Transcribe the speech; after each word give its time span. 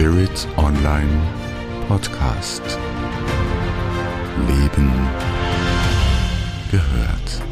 Spirit 0.00 0.48
Online 0.56 1.28
Podcast. 1.86 2.62
Leben 4.48 4.90
gehört. 6.70 7.42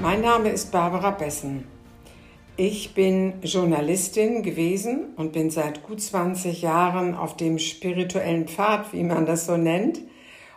Mein 0.00 0.20
Name 0.20 0.50
ist 0.50 0.70
Barbara 0.70 1.10
Bessen. 1.10 1.64
Ich 2.56 2.94
bin 2.94 3.32
Journalistin 3.42 4.44
gewesen 4.44 5.06
und 5.16 5.32
bin 5.32 5.50
seit 5.50 5.82
gut 5.82 6.00
20 6.00 6.62
Jahren 6.62 7.16
auf 7.16 7.36
dem 7.36 7.58
spirituellen 7.58 8.46
Pfad, 8.46 8.92
wie 8.92 9.02
man 9.02 9.26
das 9.26 9.46
so 9.46 9.56
nennt, 9.56 10.02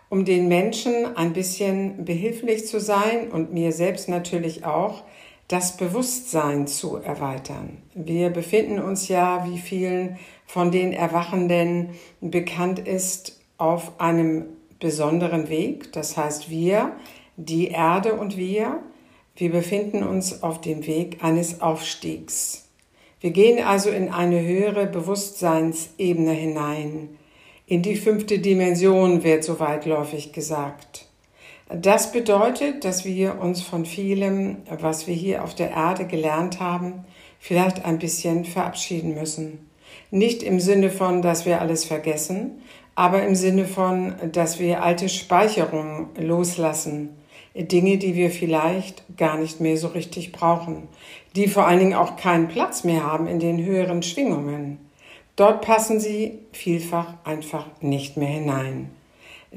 um 0.10 0.26
den 0.26 0.48
Menschen 0.48 1.18
ein 1.18 1.34
bisschen 1.34 2.06
behilflich 2.06 2.68
zu 2.68 2.80
sein 2.80 3.32
und 3.32 3.52
mir 3.52 3.72
selbst 3.72 4.08
natürlich 4.10 4.64
auch 4.64 5.04
das 5.48 5.78
Bewusstsein 5.78 6.68
zu 6.68 6.98
erweitern. 6.98 7.78
Wir 7.94 8.30
befinden 8.30 8.80
uns 8.80 9.08
ja, 9.08 9.48
wie 9.50 9.60
vielen 9.60 10.18
von 10.46 10.72
den 10.72 10.94
Erwachenden 10.94 11.90
bekannt 12.22 12.80
ist, 12.80 13.40
auf 13.58 14.00
einem 14.00 14.46
besonderen 14.80 15.50
Weg. 15.50 15.92
Das 15.94 16.16
heißt, 16.18 16.50
wir, 16.50 16.92
die 17.38 17.70
Erde 17.70 18.14
und 18.14 18.38
wir, 18.38 18.80
wir 19.36 19.52
befinden 19.52 20.04
uns 20.04 20.44
auf 20.44 20.62
dem 20.62 20.86
Weg 20.86 21.24
eines 21.24 21.62
Aufstiegs. 21.62 22.68
Wir 23.20 23.32
gehen 23.32 23.64
also 23.64 23.90
in 23.90 24.10
eine 24.10 24.42
höhere 24.42 24.86
Bewusstseinsebene 24.86 26.32
hinein. 26.32 27.18
In 27.66 27.82
die 27.82 27.96
fünfte 27.96 28.40
Dimension 28.40 29.24
wird 29.24 29.44
so 29.44 29.60
weitläufig 29.60 30.34
gesagt. 30.34 31.07
Das 31.70 32.14
bedeutet, 32.14 32.86
dass 32.86 33.04
wir 33.04 33.42
uns 33.42 33.62
von 33.62 33.86
vielem, 33.86 34.58
was 34.80 35.06
wir 35.06 35.14
hier 35.14 35.44
auf 35.44 35.54
der 35.54 35.72
Erde 35.72 36.06
gelernt 36.06 36.62
haben, 36.62 37.06
vielleicht 37.40 37.84
ein 37.84 38.00
bisschen 38.00 38.46
verabschieden 38.46 39.16
müssen. 39.16 39.70
Nicht 40.10 40.44
im 40.44 40.62
Sinne 40.62 40.90
von, 40.90 41.22
dass 41.22 41.46
wir 41.46 41.60
alles 41.60 41.84
vergessen, 41.84 42.62
aber 42.96 43.24
im 43.24 43.36
Sinne 43.36 43.66
von, 43.66 44.16
dass 44.32 44.60
wir 44.60 44.82
alte 44.82 45.10
Speicherungen 45.10 46.08
loslassen. 46.18 47.10
Dinge, 47.54 47.98
die 47.98 48.16
wir 48.16 48.30
vielleicht 48.30 49.04
gar 49.18 49.38
nicht 49.38 49.60
mehr 49.60 49.78
so 49.78 49.88
richtig 49.88 50.32
brauchen, 50.32 50.88
die 51.36 51.48
vor 51.48 51.68
allen 51.68 51.80
Dingen 51.80 51.96
auch 51.96 52.16
keinen 52.16 52.48
Platz 52.48 52.84
mehr 52.84 53.04
haben 53.04 53.28
in 53.28 53.40
den 53.40 53.64
höheren 53.64 54.04
Schwingungen. 54.04 54.80
Dort 55.36 55.62
passen 55.62 56.00
sie 56.00 56.40
vielfach 56.54 57.16
einfach 57.24 57.66
nicht 57.82 58.16
mehr 58.16 58.30
hinein. 58.30 58.90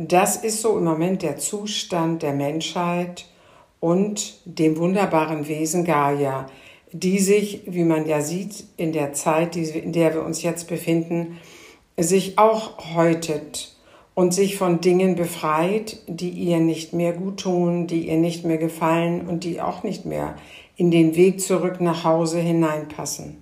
Das 0.03 0.37
ist 0.37 0.63
so 0.63 0.79
im 0.79 0.85
Moment 0.85 1.21
der 1.21 1.37
Zustand 1.37 2.23
der 2.23 2.33
Menschheit 2.33 3.27
und 3.81 4.39
dem 4.47 4.79
wunderbaren 4.79 5.47
Wesen 5.47 5.85
Gaia, 5.85 6.47
die 6.91 7.19
sich, 7.19 7.65
wie 7.67 7.85
man 7.85 8.07
ja 8.07 8.23
sieht, 8.23 8.65
in 8.79 8.93
der 8.93 9.13
Zeit, 9.13 9.57
in 9.57 9.93
der 9.93 10.15
wir 10.15 10.25
uns 10.25 10.43
jetzt 10.43 10.69
befinden, 10.69 11.37
sich 11.99 12.39
auch 12.39 12.95
häutet 12.95 13.77
und 14.15 14.33
sich 14.33 14.57
von 14.57 14.81
Dingen 14.81 15.17
befreit, 15.17 15.99
die 16.07 16.31
ihr 16.31 16.61
nicht 16.61 16.95
mehr 16.95 17.13
gut 17.13 17.41
tun, 17.41 17.87
die 17.87 18.09
ihr 18.09 18.17
nicht 18.17 18.43
mehr 18.47 18.57
gefallen 18.57 19.29
und 19.29 19.45
die 19.45 19.61
auch 19.61 19.83
nicht 19.83 20.07
mehr 20.07 20.35
in 20.77 20.91
den 20.91 21.15
Weg 21.15 21.43
zurück 21.43 21.79
nach 21.83 22.05
Hause 22.05 22.39
hineinpassen. 22.39 23.37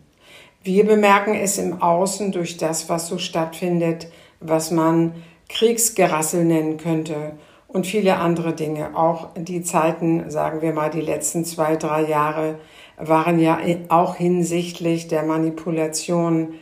Wir 0.65 0.84
bemerken 0.84 1.37
es 1.37 1.56
im 1.56 1.81
Außen 1.81 2.33
durch 2.33 2.56
das, 2.56 2.89
was 2.89 3.06
so 3.06 3.19
stattfindet, 3.19 4.09
was 4.41 4.72
man 4.72 5.12
Kriegsgerassel 5.48 6.44
nennen 6.44 6.77
könnte 6.77 7.32
und 7.66 7.86
viele 7.86 8.16
andere 8.16 8.54
Dinge. 8.54 8.96
Auch 8.96 9.28
die 9.36 9.62
Zeiten, 9.62 10.30
sagen 10.30 10.62
wir 10.62 10.72
mal, 10.72 10.91
die 10.91 11.00
letzten 11.00 11.44
zwei, 11.44 11.77
drei 11.77 12.02
Jahre 12.02 12.58
waren 12.96 13.38
ja 13.38 13.58
auch 13.88 14.16
hinsichtlich 14.16 15.08
der 15.08 15.22
Manipulation 15.22 16.54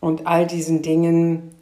und 0.00 0.26
all 0.26 0.46
diesen 0.46 0.82
Dingen 0.82 1.54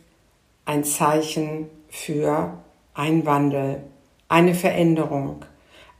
ein 0.64 0.84
Zeichen 0.84 1.68
für 1.88 2.54
einen 2.94 3.26
Wandel, 3.26 3.82
eine 4.28 4.54
Veränderung. 4.54 5.44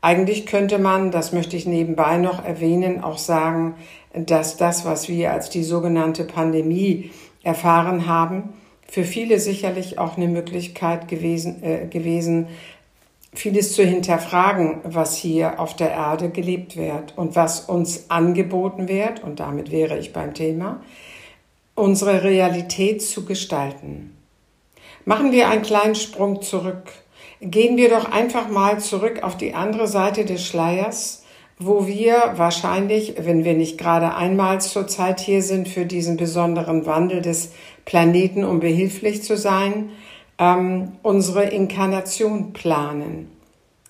Eigentlich 0.00 0.46
könnte 0.46 0.78
man, 0.78 1.10
das 1.10 1.32
möchte 1.32 1.56
ich 1.56 1.66
nebenbei 1.66 2.18
noch 2.18 2.44
erwähnen, 2.44 3.02
auch 3.02 3.18
sagen, 3.18 3.76
dass 4.12 4.56
das, 4.56 4.84
was 4.84 5.08
wir 5.08 5.32
als 5.32 5.50
die 5.50 5.64
sogenannte 5.64 6.24
Pandemie 6.24 7.10
erfahren 7.42 8.06
haben, 8.06 8.54
für 8.86 9.04
viele 9.04 9.40
sicherlich 9.40 9.98
auch 9.98 10.16
eine 10.16 10.28
Möglichkeit 10.28 11.08
gewesen, 11.08 11.62
äh, 11.62 11.86
gewesen, 11.86 12.48
vieles 13.34 13.74
zu 13.74 13.84
hinterfragen, 13.84 14.80
was 14.84 15.16
hier 15.16 15.58
auf 15.58 15.74
der 15.74 15.90
Erde 15.90 16.30
gelebt 16.30 16.76
wird 16.76 17.16
und 17.16 17.34
was 17.36 17.60
uns 17.60 18.08
angeboten 18.10 18.88
wird, 18.88 19.22
und 19.22 19.40
damit 19.40 19.72
wäre 19.72 19.98
ich 19.98 20.12
beim 20.12 20.34
Thema, 20.34 20.82
unsere 21.74 22.22
Realität 22.22 23.02
zu 23.02 23.24
gestalten. 23.24 24.16
Machen 25.04 25.32
wir 25.32 25.48
einen 25.48 25.62
kleinen 25.62 25.96
Sprung 25.96 26.40
zurück. 26.40 26.92
Gehen 27.40 27.76
wir 27.76 27.90
doch 27.90 28.10
einfach 28.10 28.48
mal 28.48 28.78
zurück 28.78 29.22
auf 29.22 29.36
die 29.36 29.54
andere 29.54 29.88
Seite 29.88 30.24
des 30.24 30.46
Schleiers 30.46 31.23
wo 31.59 31.87
wir 31.87 32.32
wahrscheinlich, 32.37 33.15
wenn 33.19 33.44
wir 33.44 33.54
nicht 33.54 33.78
gerade 33.78 34.15
einmal 34.15 34.60
zur 34.60 34.87
Zeit 34.88 35.20
hier 35.20 35.42
sind 35.42 35.69
für 35.69 35.87
diesen 35.87 36.16
besonderen 36.16 36.87
Wandel 36.87 37.22
des 37.22 37.53
Planeten, 37.84 38.44
um 38.44 38.60
behilflich 38.60 39.22
zu 39.22 39.37
sein, 39.37 39.91
ähm, 40.38 40.93
unsere 41.03 41.44
Inkarnation 41.44 42.53
planen. 42.53 43.31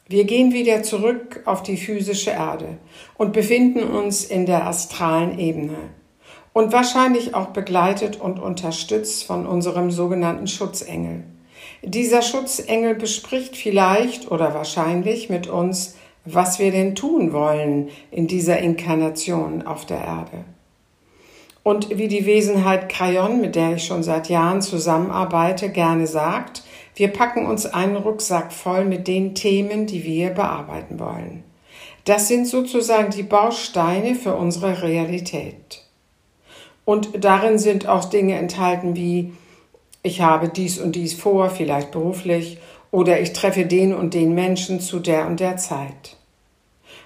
Wir 0.07 0.25
gehen 0.25 0.53
wieder 0.53 0.83
zurück 0.83 1.41
auf 1.47 1.63
die 1.63 1.79
physische 1.79 2.31
Erde 2.31 2.77
und 3.17 3.33
befinden 3.33 3.83
uns 3.83 4.25
in 4.25 4.45
der 4.45 4.67
astralen 4.67 5.39
Ebene 5.39 5.77
und 6.53 6.73
wahrscheinlich 6.73 7.35
auch 7.35 7.49
begleitet 7.49 8.21
und 8.21 8.39
unterstützt 8.39 9.25
von 9.25 9.47
unserem 9.47 9.91
sogenannten 9.91 10.47
Schutzengel. 10.47 11.25
Dieser 11.83 12.21
Schutzengel 12.21 12.95
bespricht 12.95 13.57
vielleicht 13.57 14.31
oder 14.31 14.53
wahrscheinlich 14.55 15.31
mit 15.31 15.47
uns, 15.47 15.97
was 16.25 16.59
wir 16.59 16.71
denn 16.71 16.95
tun 16.95 17.33
wollen 17.33 17.91
in 18.11 18.27
dieser 18.27 18.59
Inkarnation 18.59 19.67
auf 19.67 19.85
der 19.85 19.99
Erde. 19.99 20.45
Und 21.63 21.97
wie 21.97 22.09
die 22.09 22.27
Wesenheit 22.27 22.91
Crayon, 22.91 23.41
mit 23.41 23.57
der 23.57 23.77
ich 23.77 23.85
schon 23.85 24.03
seit 24.03 24.29
Jahren 24.29 24.61
zusammenarbeite, 24.61 25.71
gerne 25.71 26.07
sagt, 26.07 26.63
wir 26.95 27.09
packen 27.09 27.47
uns 27.47 27.67
einen 27.67 27.97
Rucksack 27.97 28.53
voll 28.53 28.85
mit 28.85 29.09
den 29.09 29.35
Themen, 29.35 29.87
die 29.87 30.05
wir 30.05 30.31
bearbeiten 30.31 30.99
wollen. 31.01 31.43
Das 32.05 32.29
sind 32.29 32.47
sozusagen 32.47 33.11
die 33.11 33.23
Bausteine 33.23 34.15
für 34.15 34.35
unsere 34.35 34.83
Realität. 34.83 35.83
Und 36.85 37.25
darin 37.25 37.59
sind 37.59 37.89
auch 37.89 38.05
Dinge 38.05 38.35
enthalten 38.35 38.95
wie, 38.95 39.33
ich 40.03 40.21
habe 40.21 40.51
dies 40.51 40.79
und 40.79 40.97
dies 40.97 41.15
vor, 41.15 41.49
vielleicht 41.49 41.93
beruflich, 41.93 42.59
oder 42.95 43.21
ich 43.21 43.33
treffe 43.33 43.67
den 43.67 43.93
und 43.93 44.15
den 44.15 44.37
Menschen 44.37 44.79
zu 44.79 45.01
der 45.01 45.27
und 45.27 45.41
der 45.41 45.57
Zeit. 45.57 46.17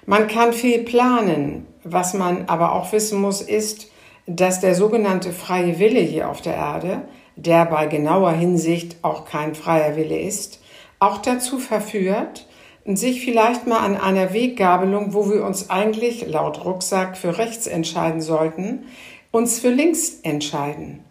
Man 0.05 0.29
kann 0.29 0.53
viel 0.53 0.81
planen. 0.81 1.67
Was 1.83 2.13
man 2.13 2.45
aber 2.47 2.75
auch 2.75 2.93
wissen 2.93 3.19
muss, 3.19 3.41
ist, 3.41 3.91
dass 4.27 4.61
der 4.61 4.75
sogenannte 4.75 5.33
freie 5.33 5.79
Wille 5.79 6.01
hier 6.01 6.29
auf 6.29 6.43
der 6.43 6.57
Erde, 6.57 7.09
der 7.37 7.65
bei 7.65 7.87
genauer 7.87 8.33
Hinsicht 8.33 8.97
auch 9.01 9.25
kein 9.25 9.55
freier 9.55 9.97
Wille 9.97 10.21
ist, 10.21 10.61
auch 10.99 11.23
dazu 11.23 11.59
verführt, 11.59 12.47
sich 12.85 13.25
vielleicht 13.25 13.67
mal 13.67 13.79
an 13.79 13.97
einer 13.97 14.35
Weggabelung, 14.35 15.15
wo 15.15 15.31
wir 15.31 15.43
uns 15.43 15.71
eigentlich 15.71 16.27
laut 16.27 16.67
Rucksack 16.67 17.17
für 17.17 17.39
rechts 17.39 17.67
entscheiden 17.67 18.21
sollten, 18.21 18.85
uns 19.31 19.59
für 19.59 19.71
links 19.71 20.21
entscheiden. 20.23 21.03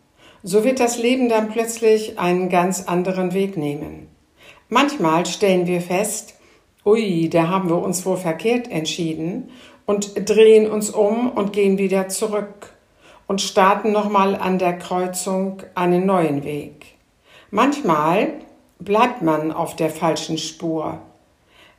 So 0.44 0.64
wird 0.64 0.80
das 0.80 1.00
Leben 1.00 1.30
dann 1.30 1.50
plötzlich 1.50 2.20
einen 2.20 2.50
ganz 2.50 2.84
anderen 2.88 3.34
Weg 3.34 3.58
nehmen. 3.58 4.07
Manchmal 4.70 5.26
stellen 5.26 5.66
wir 5.66 5.80
fest, 5.80 6.36
ui, 6.86 7.30
da 7.30 7.48
haben 7.48 7.70
wir 7.70 7.82
uns 7.82 8.06
wohl 8.06 8.18
verkehrt 8.18 8.70
entschieden 8.70 9.50
und 9.86 10.30
drehen 10.30 10.70
uns 10.70 10.90
um 10.90 11.30
und 11.32 11.54
gehen 11.54 11.78
wieder 11.78 12.10
zurück 12.10 12.74
und 13.28 13.42
starten 13.42 13.94
nochmal 13.94 14.36
an 14.36 14.60
der 14.60 14.78
Kreuzung 14.78 15.62
einen 15.74 16.06
neuen 16.06 16.44
Weg. 16.44 16.86
Manchmal 17.50 18.34
bleibt 18.80 19.22
man 19.22 19.54
auf 19.54 19.78
der 19.78 19.90
falschen 19.90 20.38
Spur, 20.38 21.00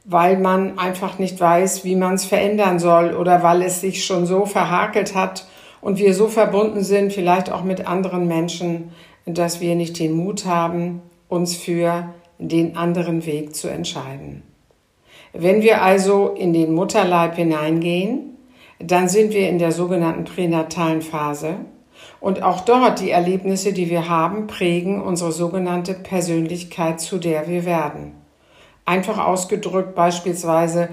weil 0.04 0.38
man 0.38 0.78
einfach 0.78 1.18
nicht 1.18 1.38
weiß, 1.38 1.84
wie 1.84 1.94
man 1.94 2.14
es 2.14 2.24
verändern 2.24 2.78
soll 2.78 3.14
oder 3.14 3.42
weil 3.42 3.60
es 3.60 3.82
sich 3.82 4.06
schon 4.06 4.24
so 4.24 4.46
verhakelt 4.46 5.14
hat 5.14 5.46
und 5.82 5.98
wir 5.98 6.14
so 6.14 6.28
verbunden 6.28 6.82
sind, 6.82 7.12
vielleicht 7.12 7.52
auch 7.52 7.64
mit 7.64 7.86
anderen 7.86 8.26
Menschen, 8.26 8.92
dass 9.26 9.60
wir 9.60 9.74
nicht 9.74 9.98
den 9.98 10.12
Mut 10.12 10.46
haben, 10.46 11.02
uns 11.28 11.54
für 11.54 12.14
den 12.38 12.76
anderen 12.76 13.26
Weg 13.26 13.54
zu 13.54 13.68
entscheiden. 13.68 14.42
Wenn 15.32 15.62
wir 15.62 15.82
also 15.82 16.28
in 16.28 16.52
den 16.52 16.72
Mutterleib 16.72 17.36
hineingehen, 17.36 18.36
dann 18.78 19.08
sind 19.08 19.32
wir 19.32 19.48
in 19.48 19.58
der 19.58 19.72
sogenannten 19.72 20.24
pränatalen 20.24 21.02
Phase 21.02 21.56
und 22.20 22.42
auch 22.42 22.60
dort 22.60 23.00
die 23.00 23.10
Erlebnisse, 23.10 23.72
die 23.72 23.90
wir 23.90 24.08
haben, 24.08 24.46
prägen 24.46 25.00
unsere 25.00 25.32
sogenannte 25.32 25.94
Persönlichkeit, 25.94 27.00
zu 27.00 27.18
der 27.18 27.48
wir 27.48 27.64
werden. 27.64 28.14
Einfach 28.84 29.18
ausgedrückt 29.18 29.94
beispielsweise, 29.94 30.88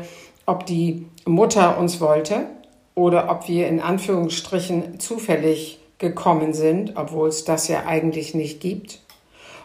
ob 0.45 0.65
die 0.65 1.07
Mutter 1.25 1.77
uns 1.77 2.01
wollte 2.01 2.47
oder 2.93 3.29
ob 3.29 3.47
wir 3.47 3.67
in 3.67 3.79
Anführungsstrichen 3.79 4.99
zufällig 4.99 5.79
gekommen 5.97 6.53
sind, 6.53 6.93
obwohl 6.95 7.29
es 7.29 7.45
das 7.45 7.67
ja 7.67 7.85
eigentlich 7.85 8.35
nicht 8.35 8.59
gibt. 8.59 8.99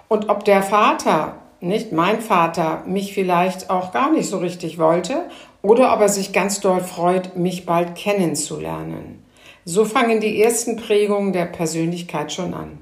Und 0.09 0.29
ob 0.29 0.45
der 0.45 0.63
Vater, 0.63 1.37
nicht 1.61 1.93
mein 1.93 2.21
Vater, 2.21 2.85
mich 2.87 3.13
vielleicht 3.13 3.71
auch 3.71 3.93
gar 3.93 4.11
nicht 4.11 4.29
so 4.29 4.39
richtig 4.39 4.79
wollte 4.79 5.29
oder 5.63 5.93
ob 5.93 6.01
er 6.01 6.09
sich 6.09 6.33
ganz 6.33 6.61
doll 6.61 6.81
freut, 6.81 7.37
mich 7.37 7.67
bald 7.67 7.95
kennenzulernen. 7.95 9.23
So 9.65 9.85
fangen 9.85 10.21
die 10.21 10.41
ersten 10.43 10.77
Prägungen 10.77 11.33
der 11.33 11.45
Persönlichkeit 11.45 12.33
schon 12.33 12.55
an. 12.55 12.79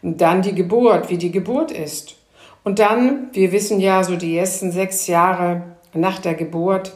Und 0.00 0.20
dann 0.20 0.42
die 0.42 0.54
Geburt, 0.54 1.10
wie 1.10 1.18
die 1.18 1.32
Geburt 1.32 1.72
ist. 1.72 2.16
Und 2.62 2.78
dann, 2.78 3.28
wir 3.32 3.50
wissen 3.50 3.80
ja, 3.80 4.04
so 4.04 4.14
die 4.14 4.36
ersten 4.36 4.70
sechs 4.70 5.08
Jahre 5.08 5.62
nach 5.92 6.20
der 6.20 6.34
Geburt 6.34 6.92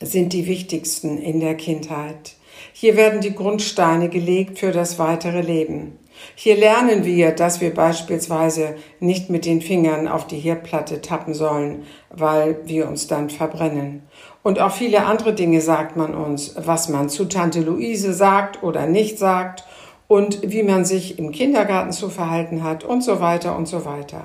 sind 0.00 0.32
die 0.32 0.46
wichtigsten 0.46 1.18
in 1.18 1.40
der 1.40 1.56
Kindheit. 1.56 2.34
Hier 2.72 2.96
werden 2.96 3.20
die 3.20 3.34
Grundsteine 3.34 4.08
gelegt 4.08 4.58
für 4.58 4.70
das 4.70 4.98
weitere 4.98 5.40
Leben. 5.40 5.98
Hier 6.34 6.56
lernen 6.56 7.04
wir, 7.04 7.32
dass 7.32 7.60
wir 7.60 7.74
beispielsweise 7.74 8.76
nicht 9.00 9.30
mit 9.30 9.44
den 9.44 9.60
Fingern 9.60 10.08
auf 10.08 10.26
die 10.26 10.38
Herdplatte 10.38 11.00
tappen 11.00 11.34
sollen, 11.34 11.84
weil 12.10 12.60
wir 12.64 12.88
uns 12.88 13.06
dann 13.06 13.30
verbrennen. 13.30 14.02
Und 14.42 14.60
auch 14.60 14.72
viele 14.72 15.04
andere 15.04 15.34
Dinge 15.34 15.60
sagt 15.60 15.96
man 15.96 16.14
uns, 16.14 16.54
was 16.56 16.88
man 16.88 17.08
zu 17.08 17.26
Tante 17.26 17.60
Luise 17.60 18.14
sagt 18.14 18.62
oder 18.62 18.86
nicht 18.86 19.18
sagt 19.18 19.64
und 20.06 20.40
wie 20.42 20.62
man 20.62 20.84
sich 20.84 21.18
im 21.18 21.32
Kindergarten 21.32 21.92
zu 21.92 22.08
verhalten 22.08 22.62
hat 22.62 22.84
und 22.84 23.02
so 23.02 23.20
weiter 23.20 23.56
und 23.56 23.66
so 23.66 23.84
weiter. 23.84 24.24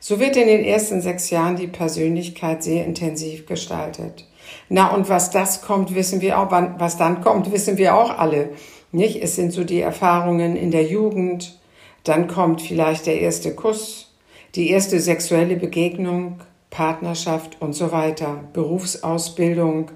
So 0.00 0.20
wird 0.20 0.36
in 0.36 0.48
den 0.48 0.64
ersten 0.64 1.00
sechs 1.00 1.30
Jahren 1.30 1.56
die 1.56 1.66
Persönlichkeit 1.66 2.62
sehr 2.62 2.84
intensiv 2.84 3.46
gestaltet. 3.46 4.26
Na, 4.68 4.88
und 4.88 5.08
was 5.08 5.30
das 5.30 5.62
kommt, 5.62 5.94
wissen 5.94 6.20
wir 6.20 6.38
auch, 6.38 6.50
was 6.50 6.96
dann 6.96 7.22
kommt, 7.22 7.52
wissen 7.52 7.78
wir 7.78 7.94
auch 7.94 8.18
alle. 8.18 8.50
Nicht? 8.94 9.20
Es 9.20 9.34
sind 9.34 9.52
so 9.52 9.64
die 9.64 9.80
Erfahrungen 9.80 10.54
in 10.54 10.70
der 10.70 10.84
Jugend, 10.84 11.58
dann 12.04 12.28
kommt 12.28 12.62
vielleicht 12.62 13.06
der 13.06 13.20
erste 13.20 13.52
Kuss, 13.52 14.14
die 14.54 14.70
erste 14.70 15.00
sexuelle 15.00 15.56
Begegnung, 15.56 16.38
Partnerschaft 16.70 17.60
und 17.60 17.72
so 17.72 17.90
weiter, 17.90 18.44
Berufsausbildung, 18.52 19.90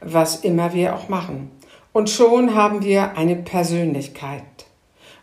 was 0.00 0.40
immer 0.40 0.74
wir 0.74 0.96
auch 0.96 1.08
machen. 1.08 1.52
Und 1.92 2.10
schon 2.10 2.56
haben 2.56 2.82
wir 2.82 3.16
eine 3.16 3.36
Persönlichkeit. 3.36 4.42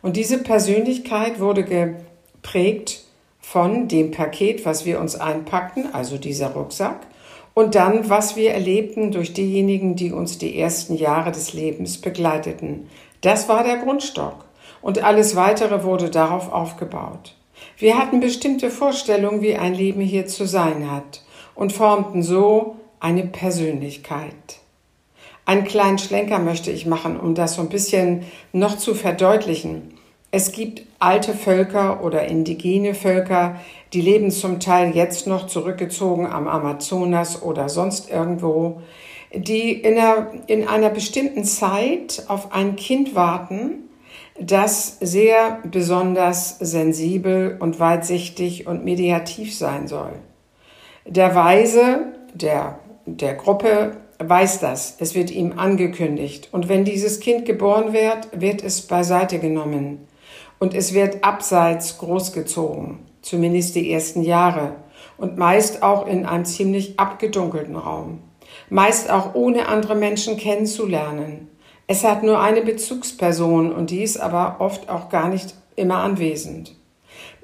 Und 0.01 0.15
diese 0.15 0.38
Persönlichkeit 0.38 1.41
wurde 1.41 1.65
geprägt 1.65 3.03
von 3.41 3.89
dem 3.89 4.12
Paket, 4.12 4.65
was 4.65 4.85
wir 4.85 5.01
uns 5.01 5.15
einpackten, 5.15 5.94
also 5.94 6.18
dieser 6.18 6.51
Rucksack, 6.51 7.07
und 7.57 7.73
dann, 7.73 8.07
was 8.07 8.35
wir 8.35 8.51
erlebten 8.51 9.12
durch 9.12 9.33
diejenigen, 9.33 9.95
die 9.95 10.12
uns 10.12 10.38
die 10.38 10.59
ersten 10.59 10.95
Jahre 10.95 11.31
des 11.31 11.53
Lebens 11.53 11.97
begleiteten. 11.97 12.88
Das 13.21 13.49
war 13.49 13.63
der 13.63 13.77
Grundstock. 13.77 14.45
Und 14.81 15.03
alles 15.03 15.35
weitere 15.35 15.83
wurde 15.83 16.09
darauf 16.09 16.51
aufgebaut. 16.51 17.35
Wir 17.77 17.97
hatten 17.97 18.19
bestimmte 18.19 18.69
Vorstellungen, 18.69 19.41
wie 19.41 19.55
ein 19.55 19.73
Leben 19.73 20.01
hier 20.01 20.27
zu 20.27 20.45
sein 20.45 20.91
hat 20.91 21.23
und 21.55 21.73
formten 21.73 22.23
so 22.23 22.77
eine 22.99 23.25
Persönlichkeit. 23.25 24.59
Einen 25.45 25.63
kleinen 25.63 25.97
Schlenker 25.97 26.39
möchte 26.39 26.71
ich 26.71 26.85
machen, 26.85 27.19
um 27.19 27.33
das 27.33 27.55
so 27.55 27.61
ein 27.61 27.69
bisschen 27.69 28.25
noch 28.51 28.77
zu 28.77 28.93
verdeutlichen. 28.93 29.93
Es 30.29 30.51
gibt 30.51 30.83
alte 30.99 31.33
Völker 31.33 32.03
oder 32.03 32.25
indigene 32.25 32.93
Völker, 32.93 33.55
die 33.93 34.01
leben 34.01 34.29
zum 34.29 34.59
Teil 34.59 34.93
jetzt 34.93 35.25
noch 35.25 35.47
zurückgezogen 35.47 36.27
am 36.27 36.47
Amazonas 36.47 37.41
oder 37.41 37.69
sonst 37.69 38.09
irgendwo, 38.09 38.81
die 39.33 39.74
in 39.74 39.97
einer, 39.97 40.31
in 40.47 40.68
einer 40.68 40.89
bestimmten 40.89 41.44
Zeit 41.44 42.24
auf 42.27 42.53
ein 42.53 42.75
Kind 42.75 43.15
warten, 43.15 43.89
das 44.39 44.97
sehr 45.00 45.59
besonders 45.63 46.59
sensibel 46.59 47.57
und 47.59 47.79
weitsichtig 47.79 48.68
und 48.68 48.85
mediativ 48.85 49.56
sein 49.56 49.88
soll. 49.88 50.13
Der 51.06 51.33
Weise 51.35 52.13
der, 52.33 52.79
der 53.06 53.33
Gruppe 53.35 53.97
weiß 54.19 54.59
das. 54.59 54.95
Es 55.00 55.15
wird 55.15 55.31
ihm 55.31 55.53
angekündigt. 55.57 56.50
Und 56.51 56.69
wenn 56.69 56.85
dieses 56.85 57.19
Kind 57.19 57.45
geboren 57.45 57.94
wird, 57.94 58.30
wird 58.39 58.63
es 58.63 58.81
beiseite 58.81 59.39
genommen 59.39 60.07
und 60.59 60.73
es 60.73 60.94
wird 60.94 61.23
abseits 61.23 61.97
großgezogen, 61.97 63.00
zumindest 63.21 63.75
die 63.75 63.91
ersten 63.91 64.23
Jahre 64.23 64.75
und 65.18 65.38
meist 65.38 65.83
auch 65.83 66.07
in 66.07 66.25
einem 66.25 66.45
ziemlich 66.45 67.00
abgedunkelten 67.00 67.75
Raum, 67.75 68.19
meist 68.69 69.09
auch 69.09 69.35
ohne 69.35 69.67
andere 69.67 69.95
Menschen 69.95 70.37
kennenzulernen. 70.37 71.47
Es 71.87 72.03
hat 72.03 72.23
nur 72.23 72.41
eine 72.41 72.61
Bezugsperson 72.61 73.71
und 73.71 73.91
die 73.91 74.03
ist 74.03 74.17
aber 74.17 74.57
oft 74.59 74.89
auch 74.89 75.09
gar 75.09 75.29
nicht 75.29 75.55
immer 75.75 75.99
anwesend. 75.99 76.75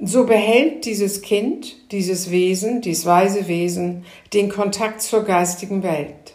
So 0.01 0.25
behält 0.25 0.85
dieses 0.85 1.21
Kind, 1.21 1.91
dieses 1.91 2.29
Wesen, 2.29 2.81
dieses 2.81 3.05
weise 3.05 3.47
Wesen, 3.47 4.05
den 4.33 4.49
Kontakt 4.49 5.01
zur 5.01 5.23
geistigen 5.23 5.81
Welt. 5.83 6.33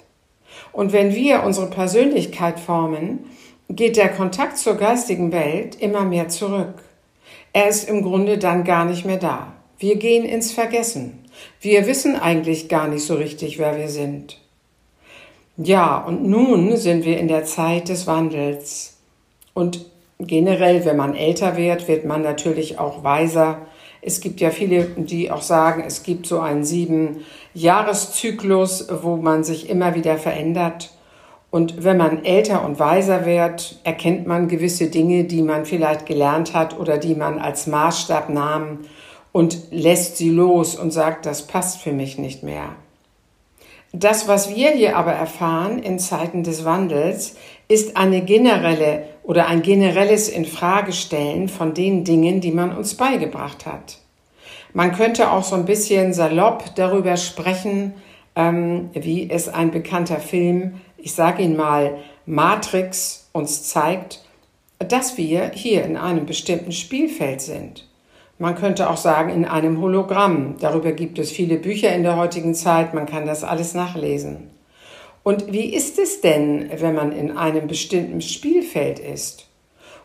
Und 0.72 0.92
wenn 0.92 1.14
wir 1.14 1.42
unsere 1.42 1.68
Persönlichkeit 1.68 2.58
formen, 2.58 3.26
geht 3.68 3.96
der 3.96 4.08
Kontakt 4.08 4.56
zur 4.56 4.76
geistigen 4.76 5.32
Welt 5.32 5.76
immer 5.80 6.04
mehr 6.04 6.28
zurück. 6.28 6.82
Er 7.52 7.68
ist 7.68 7.88
im 7.88 8.02
Grunde 8.02 8.38
dann 8.38 8.64
gar 8.64 8.84
nicht 8.84 9.04
mehr 9.04 9.18
da. 9.18 9.52
Wir 9.78 9.96
gehen 9.96 10.24
ins 10.24 10.52
Vergessen. 10.52 11.24
Wir 11.60 11.86
wissen 11.86 12.16
eigentlich 12.16 12.68
gar 12.68 12.88
nicht 12.88 13.04
so 13.04 13.14
richtig, 13.14 13.58
wer 13.58 13.76
wir 13.76 13.88
sind. 13.88 14.40
Ja, 15.60 15.98
und 15.98 16.24
nun 16.24 16.76
sind 16.76 17.04
wir 17.04 17.18
in 17.18 17.26
der 17.26 17.44
Zeit 17.44 17.88
des 17.88 18.06
Wandels. 18.06 18.96
Und 19.54 19.86
generell, 20.20 20.84
wenn 20.84 20.96
man 20.96 21.16
älter 21.16 21.56
wird, 21.56 21.88
wird 21.88 22.04
man 22.04 22.22
natürlich 22.22 22.78
auch 22.78 23.02
weiser. 23.02 23.58
Es 24.00 24.20
gibt 24.20 24.40
ja 24.40 24.50
viele, 24.50 24.84
die 24.84 25.32
auch 25.32 25.42
sagen, 25.42 25.82
es 25.84 26.04
gibt 26.04 26.26
so 26.26 26.38
einen 26.38 26.62
sieben 26.62 27.24
Jahreszyklus, 27.54 28.86
wo 29.02 29.16
man 29.16 29.42
sich 29.42 29.68
immer 29.68 29.96
wieder 29.96 30.16
verändert. 30.16 30.92
Und 31.50 31.82
wenn 31.82 31.96
man 31.96 32.24
älter 32.24 32.64
und 32.64 32.78
weiser 32.78 33.26
wird, 33.26 33.80
erkennt 33.82 34.28
man 34.28 34.46
gewisse 34.46 34.90
Dinge, 34.90 35.24
die 35.24 35.42
man 35.42 35.64
vielleicht 35.64 36.06
gelernt 36.06 36.54
hat 36.54 36.78
oder 36.78 36.98
die 36.98 37.16
man 37.16 37.40
als 37.40 37.66
Maßstab 37.66 38.28
nahm 38.28 38.80
und 39.32 39.58
lässt 39.72 40.18
sie 40.18 40.30
los 40.30 40.76
und 40.76 40.92
sagt, 40.92 41.26
das 41.26 41.48
passt 41.48 41.80
für 41.80 41.92
mich 41.92 42.16
nicht 42.16 42.44
mehr. 42.44 42.76
Das, 43.92 44.28
was 44.28 44.54
wir 44.54 44.70
hier 44.72 44.96
aber 44.96 45.12
erfahren 45.12 45.78
in 45.78 45.98
Zeiten 45.98 46.42
des 46.42 46.64
Wandels, 46.64 47.36
ist 47.68 47.96
eine 47.96 48.22
generelle 48.22 49.04
oder 49.22 49.46
ein 49.46 49.62
generelles 49.62 50.28
Infragestellen 50.28 51.48
von 51.48 51.74
den 51.74 52.04
Dingen, 52.04 52.40
die 52.40 52.52
man 52.52 52.76
uns 52.76 52.94
beigebracht 52.94 53.66
hat. 53.66 53.98
Man 54.74 54.92
könnte 54.92 55.30
auch 55.30 55.44
so 55.44 55.56
ein 55.56 55.64
bisschen 55.64 56.12
salopp 56.12 56.74
darüber 56.74 57.16
sprechen, 57.16 57.94
ähm, 58.36 58.90
wie 58.92 59.30
es 59.30 59.48
ein 59.48 59.70
bekannter 59.70 60.20
Film 60.20 60.80
ich 60.98 61.14
sage 61.14 61.42
Ihnen 61.42 61.56
mal, 61.56 61.98
Matrix 62.26 63.28
uns 63.32 63.62
zeigt, 63.68 64.24
dass 64.78 65.16
wir 65.16 65.52
hier 65.54 65.84
in 65.84 65.96
einem 65.96 66.26
bestimmten 66.26 66.72
Spielfeld 66.72 67.40
sind. 67.40 67.87
Man 68.38 68.54
könnte 68.54 68.88
auch 68.88 68.96
sagen, 68.96 69.30
in 69.30 69.44
einem 69.44 69.80
Hologramm. 69.80 70.54
Darüber 70.60 70.92
gibt 70.92 71.18
es 71.18 71.30
viele 71.30 71.56
Bücher 71.56 71.92
in 71.94 72.04
der 72.04 72.16
heutigen 72.16 72.54
Zeit, 72.54 72.94
man 72.94 73.06
kann 73.06 73.26
das 73.26 73.42
alles 73.42 73.74
nachlesen. 73.74 74.50
Und 75.24 75.52
wie 75.52 75.74
ist 75.74 75.98
es 75.98 76.20
denn, 76.20 76.70
wenn 76.76 76.94
man 76.94 77.12
in 77.12 77.36
einem 77.36 77.66
bestimmten 77.66 78.20
Spielfeld 78.20 79.00
ist? 79.00 79.48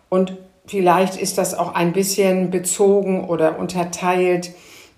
Und 0.10 0.38
vielleicht 0.66 1.16
ist 1.16 1.38
das 1.38 1.54
auch 1.58 1.76
ein 1.76 1.94
bisschen 1.94 2.50
bezogen 2.50 3.26
oder 3.26 3.60
unterteilt, 3.60 4.52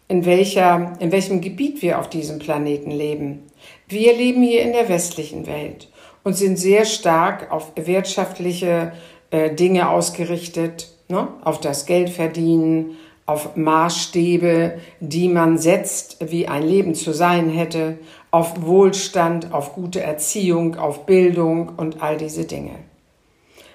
in, 0.08 0.26
welcher, 0.26 0.94
in 1.00 1.12
welchem 1.12 1.42
Gebiet 1.42 1.82
wir 1.82 2.00
auf 2.00 2.10
diesem 2.10 2.40
Planeten 2.40 2.92
leben. 2.92 3.44
Wir 3.88 4.16
leben 4.16 4.42
hier 4.44 4.62
in 4.62 4.72
der 4.72 4.88
westlichen 4.88 5.48
Welt 5.48 5.90
und 6.24 6.36
sind 6.36 6.58
sehr 6.58 6.86
stark 6.86 7.52
auf 7.52 7.72
wirtschaftliche 7.76 8.94
äh, 9.32 9.54
Dinge 9.54 9.90
ausgerichtet, 9.90 10.92
ne? 11.08 11.28
auf 11.44 11.60
das 11.60 11.86
Geldverdienen, 11.86 12.98
auf 13.26 13.56
Maßstäbe, 13.56 14.80
die 15.00 15.30
man 15.30 15.58
setzt, 15.58 16.18
wie 16.32 16.48
ein 16.48 16.64
Leben 16.64 16.94
zu 16.94 17.12
sein 17.12 17.50
hätte, 17.50 17.98
auf 18.30 18.62
Wohlstand, 18.62 19.52
auf 19.54 19.74
gute 19.74 20.02
Erziehung, 20.02 20.76
auf 20.76 21.06
Bildung 21.06 21.74
und 21.78 22.02
all 22.04 22.18
diese 22.18 22.46
Dinge. 22.46 22.76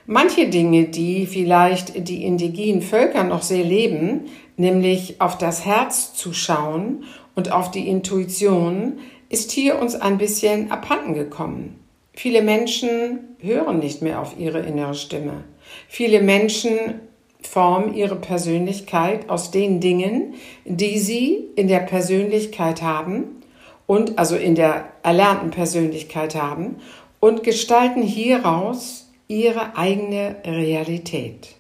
Manche 0.07 0.49
Dinge, 0.49 0.85
die 0.85 1.27
vielleicht 1.27 2.09
die 2.09 2.25
indigenen 2.25 2.83
Völker 2.83 3.25
noch 3.25 3.43
sehr 3.43 3.65
leben, 3.65 4.27
nämlich 4.57 5.21
auf 5.21 5.39
das 5.39 5.65
Herz 5.65 6.15
zu 6.15 6.33
schauen 6.33 7.05
und 7.35 7.53
auf 7.53 7.71
die 7.71 7.89
Intuition, 7.89 8.99
ist 9.29 9.53
hier 9.53 9.79
uns 9.79 9.95
ein 9.95 10.19
bisschen 10.19 10.71
abhanden 10.71 11.15
gekommen. 11.15 11.79
Viele 12.13 12.43
Menschen 12.43 13.37
hören 13.39 13.79
nicht 13.79 14.03
mehr 14.03 14.21
auf 14.21 14.35
ihre 14.39 14.61
innere 14.61 14.95
Stimme. 14.95 15.45
Viele 15.89 16.21
Menschen 16.21 17.01
formen 17.47 17.95
ihre 17.95 18.17
Persönlichkeit 18.17 19.29
aus 19.29 19.51
den 19.51 19.81
Dingen, 19.81 20.35
die 20.65 20.99
sie 20.99 21.49
in 21.57 21.69
der 21.69 21.81
Persönlichkeit 21.81 22.83
haben 22.83 23.43
und 23.87 24.19
also 24.19 24.37
in 24.37 24.55
der 24.55 24.85
erlernten 25.03 25.51
Persönlichkeit 25.51 26.35
haben 26.35 26.77
und 27.19 27.43
gestalten 27.43 28.03
hieraus 28.03 29.11
ihre 29.29 29.77
eigene 29.77 30.37
Realität 30.45 31.57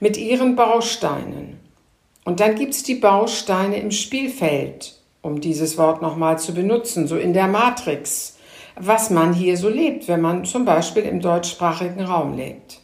mit 0.00 0.16
ihren 0.16 0.56
Bausteinen. 0.56 1.60
Und 2.24 2.40
dann 2.40 2.54
gibt 2.54 2.74
es 2.74 2.82
die 2.82 2.94
Bausteine 2.94 3.80
im 3.80 3.90
Spielfeld, 3.90 4.94
um 5.22 5.40
dieses 5.40 5.76
Wort 5.78 6.02
nochmal 6.02 6.38
zu 6.38 6.54
benutzen, 6.54 7.06
so 7.06 7.16
in 7.16 7.32
der 7.32 7.48
Matrix, 7.48 8.38
was 8.76 9.10
man 9.10 9.32
hier 9.32 9.56
so 9.56 9.68
lebt, 9.68 10.08
wenn 10.08 10.20
man 10.20 10.44
zum 10.44 10.64
Beispiel 10.64 11.02
im 11.02 11.20
deutschsprachigen 11.20 12.02
Raum 12.02 12.36
lebt. 12.36 12.81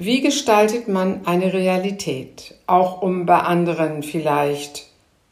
Wie 0.00 0.20
gestaltet 0.20 0.86
man 0.86 1.26
eine 1.26 1.52
Realität, 1.52 2.54
auch 2.68 3.02
um 3.02 3.26
bei 3.26 3.40
anderen 3.40 4.04
vielleicht 4.04 4.86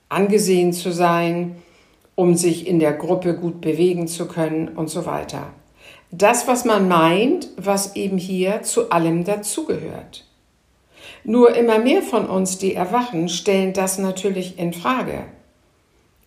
angesehen 0.08 0.72
zu 0.72 0.90
sein, 0.90 1.54
um 2.16 2.34
sich 2.34 2.66
in 2.66 2.80
der 2.80 2.92
Gruppe 2.94 3.36
gut 3.36 3.60
bewegen 3.60 4.08
zu 4.08 4.26
können 4.26 4.68
und 4.68 4.88
so 4.88 5.06
weiter. 5.06 5.52
Das, 6.10 6.48
was 6.48 6.64
man 6.64 6.88
meint, 6.88 7.48
was 7.56 7.94
eben 7.94 8.18
hier 8.18 8.62
zu 8.62 8.90
allem 8.90 9.22
dazugehört. 9.22 10.24
Nur 11.22 11.54
immer 11.54 11.78
mehr 11.78 12.02
von 12.02 12.26
uns, 12.26 12.58
die 12.58 12.74
erwachen, 12.74 13.28
stellen 13.28 13.72
das 13.72 13.98
natürlich 13.98 14.58
in 14.58 14.72
Frage. 14.72 15.26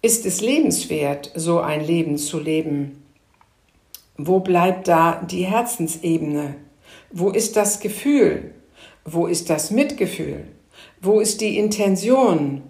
Ist 0.01 0.25
es 0.25 0.39
lebenswert, 0.39 1.31
so 1.35 1.59
ein 1.59 1.83
Leben 1.83 2.17
zu 2.17 2.39
leben? 2.39 3.03
Wo 4.17 4.39
bleibt 4.39 4.87
da 4.87 5.21
die 5.29 5.43
Herzensebene? 5.43 6.55
Wo 7.11 7.29
ist 7.29 7.55
das 7.55 7.79
Gefühl? 7.79 8.53
Wo 9.03 9.25
ist 9.25 9.49
das 9.49 9.71
Mitgefühl? 9.71 10.45
Wo 11.01 11.19
ist 11.19 11.41
die 11.41 11.57
Intention? 11.57 12.61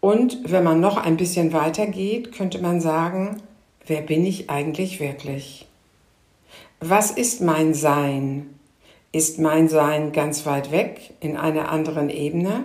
Und 0.00 0.50
wenn 0.50 0.64
man 0.64 0.80
noch 0.80 0.96
ein 0.96 1.18
bisschen 1.18 1.52
weiter 1.52 1.86
geht, 1.86 2.32
könnte 2.32 2.58
man 2.58 2.80
sagen, 2.80 3.42
wer 3.86 4.00
bin 4.00 4.24
ich 4.24 4.48
eigentlich 4.48 4.98
wirklich? 4.98 5.68
Was 6.80 7.10
ist 7.10 7.42
mein 7.42 7.74
Sein? 7.74 8.48
Ist 9.12 9.38
mein 9.38 9.68
Sein 9.68 10.12
ganz 10.12 10.46
weit 10.46 10.72
weg 10.72 11.12
in 11.20 11.36
einer 11.36 11.68
anderen 11.68 12.08
Ebene? 12.08 12.64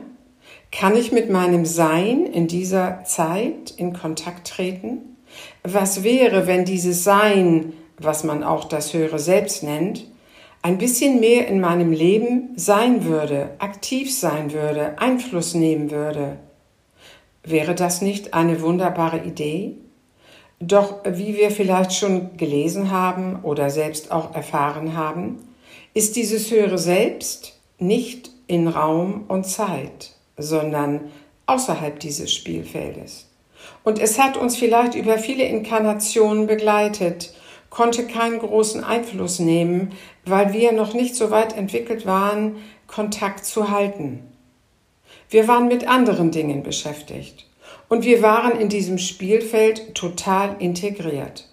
Kann 0.72 0.96
ich 0.96 1.12
mit 1.12 1.30
meinem 1.30 1.66
Sein 1.66 2.26
in 2.26 2.48
dieser 2.48 3.04
Zeit 3.04 3.72
in 3.76 3.92
Kontakt 3.92 4.48
treten? 4.48 5.18
Was 5.64 6.04
wäre, 6.04 6.48
wenn 6.48 6.64
dieses 6.64 7.04
Sein, 7.04 7.74
was 7.98 8.24
man 8.24 8.44
auch 8.44 8.64
das 8.64 8.94
höhere 8.94 9.20
Selbst 9.20 9.64
nennt, 9.64 10.06
ein 10.68 10.78
bisschen 10.78 11.22
mehr 11.22 11.48
in 11.48 11.62
meinem 11.62 11.94
Leben 11.94 12.50
sein 12.58 13.06
würde, 13.06 13.52
aktiv 13.60 14.14
sein 14.14 14.52
würde, 14.52 15.00
Einfluss 15.00 15.54
nehmen 15.54 15.92
würde? 15.92 16.40
Wäre 17.42 17.74
das 17.74 18.02
nicht 18.02 18.34
eine 18.34 18.62
wunderbare 18.62 19.20
Idee? 19.20 19.76
Doch 20.60 21.06
wie 21.10 21.38
wir 21.38 21.52
vielleicht 21.52 21.94
schon 21.94 22.36
gelesen 22.36 22.92
haben 22.92 23.40
oder 23.44 23.70
selbst 23.70 24.12
auch 24.12 24.36
erfahren 24.36 24.98
haben, 24.98 25.38
ist 25.94 26.18
dieses 26.18 26.52
höhere 26.52 26.78
Selbst 26.78 27.58
nicht 27.80 28.30
in 28.48 28.68
Raum 28.68 29.24
und 29.30 29.46
Zeit, 29.46 30.16
sondern 30.36 31.12
außerhalb 31.46 31.98
dieses 31.98 32.34
Spielfeldes. 32.34 33.30
Und 33.86 34.00
es 34.00 34.20
hat 34.20 34.36
uns 34.36 34.58
vielleicht 34.58 34.96
über 34.96 35.18
viele 35.18 35.46
Inkarnationen 35.46 36.46
begleitet, 36.46 37.34
konnte 37.70 38.08
keinen 38.08 38.40
großen 38.40 38.84
Einfluss 38.84 39.40
nehmen, 39.40 39.94
weil 40.26 40.54
wir 40.54 40.72
noch 40.72 40.94
nicht 40.94 41.16
so 41.16 41.32
weit 41.32 41.56
entwickelt 41.56 42.06
waren, 42.06 42.58
Kontakt 42.88 43.46
zu 43.46 43.70
halten. 43.70 44.24
Wir 45.30 45.48
waren 45.48 45.68
mit 45.68 45.88
anderen 45.88 46.32
Dingen 46.32 46.64
beschäftigt. 46.64 47.46
Und 47.90 48.04
wir 48.04 48.22
waren 48.22 48.60
in 48.60 48.70
diesem 48.70 48.98
Spielfeld 48.98 49.96
total 49.96 50.56
integriert. 50.60 51.48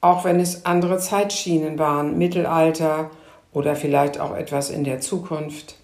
Auch 0.00 0.24
wenn 0.24 0.40
es 0.40 0.64
andere 0.64 0.98
Zeitschienen 0.98 1.78
waren, 1.78 2.16
Mittelalter 2.18 3.10
oder 3.52 3.76
vielleicht 3.76 4.18
auch 4.18 4.34
etwas 4.34 4.70
in 4.70 4.84
der 4.84 5.00
Zukunft. 5.00 5.76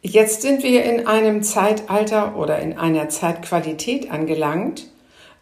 Jetzt 0.00 0.42
sind 0.42 0.62
wir 0.62 0.84
in 0.84 1.08
einem 1.08 1.42
Zeitalter 1.42 2.36
oder 2.36 2.60
in 2.60 2.78
einer 2.78 3.08
Zeitqualität 3.08 4.10
angelangt, 4.10 4.86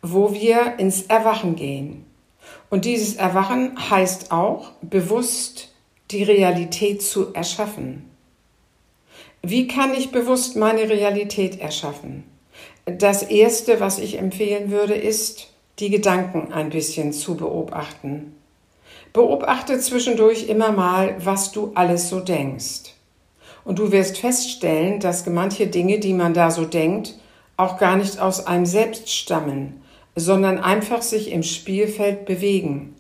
wo 0.01 0.33
wir 0.33 0.79
ins 0.79 1.03
Erwachen 1.03 1.57
gehen. 1.57 2.06
Und 2.69 2.85
dieses 2.85 3.17
Erwachen 3.17 3.91
heißt 3.91 4.33
auch, 4.33 4.73
bewusst 4.83 5.73
die 6.11 6.23
Realität 6.23 7.03
zu 7.03 7.33
erschaffen. 7.33 8.11
Wie 9.43 9.69
kann 9.69 9.95
ich 9.95 10.11
bewusst 10.11 10.57
meine 10.57 10.89
Realität 10.89 11.61
erschaffen? 11.61 12.25
Das 12.85 13.23
Erste, 13.23 13.81
was 13.81 13.99
ich 13.99 14.19
empfehlen 14.19 14.71
würde, 14.71 14.95
ist, 14.95 15.49
die 15.79 15.91
Gedanken 15.91 16.53
ein 16.53 16.71
bisschen 16.71 17.13
zu 17.13 17.37
beobachten. 17.37 18.35
Beobachte 19.13 19.79
zwischendurch 19.79 20.49
immer 20.49 20.73
mal, 20.73 21.17
was 21.19 21.53
du 21.53 21.73
alles 21.75 22.09
so 22.09 22.21
denkst. 22.21 22.95
Und 23.65 23.79
du 23.79 23.91
wirst 23.91 24.19
feststellen, 24.19 25.01
dass 25.01 25.27
manche 25.27 25.67
Dinge, 25.67 25.99
die 25.99 26.13
man 26.13 26.35
da 26.35 26.51
so 26.51 26.65
denkt, 26.65 27.15
auch 27.57 27.79
gar 27.79 27.97
nicht 27.97 28.21
aus 28.21 28.47
einem 28.47 28.67
selbst 28.67 29.13
stammen, 29.13 29.83
sondern 30.17 30.59
einfach 30.59 31.03
sich 31.03 31.31
im 31.31 31.43
Spielfeld 31.45 32.25
bewegen. 32.27 32.97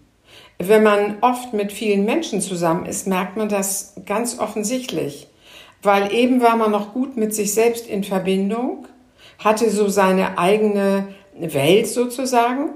Wenn 0.59 0.83
man 0.83 1.17
oft 1.23 1.53
mit 1.53 1.73
vielen 1.73 2.05
Menschen 2.05 2.41
zusammen 2.41 2.87
ist, 2.87 3.07
merkt 3.07 3.37
man 3.37 3.49
das 3.49 3.95
ganz 4.07 4.39
offensichtlich 4.39 5.29
weil 5.87 6.13
eben 6.13 6.43
war 6.43 6.57
man 6.57 6.71
noch 6.71 6.93
gut 6.93 7.17
mit 7.17 7.35
sich 7.35 7.55
selbst 7.55 7.87
in 7.87 8.05
Verbindung, 8.05 8.87
hatte 9.39 9.71
so 9.71 9.89
seine 9.89 10.39
eigene 10.39 11.09
Welt 11.39 11.87
sozusagen 11.87 12.71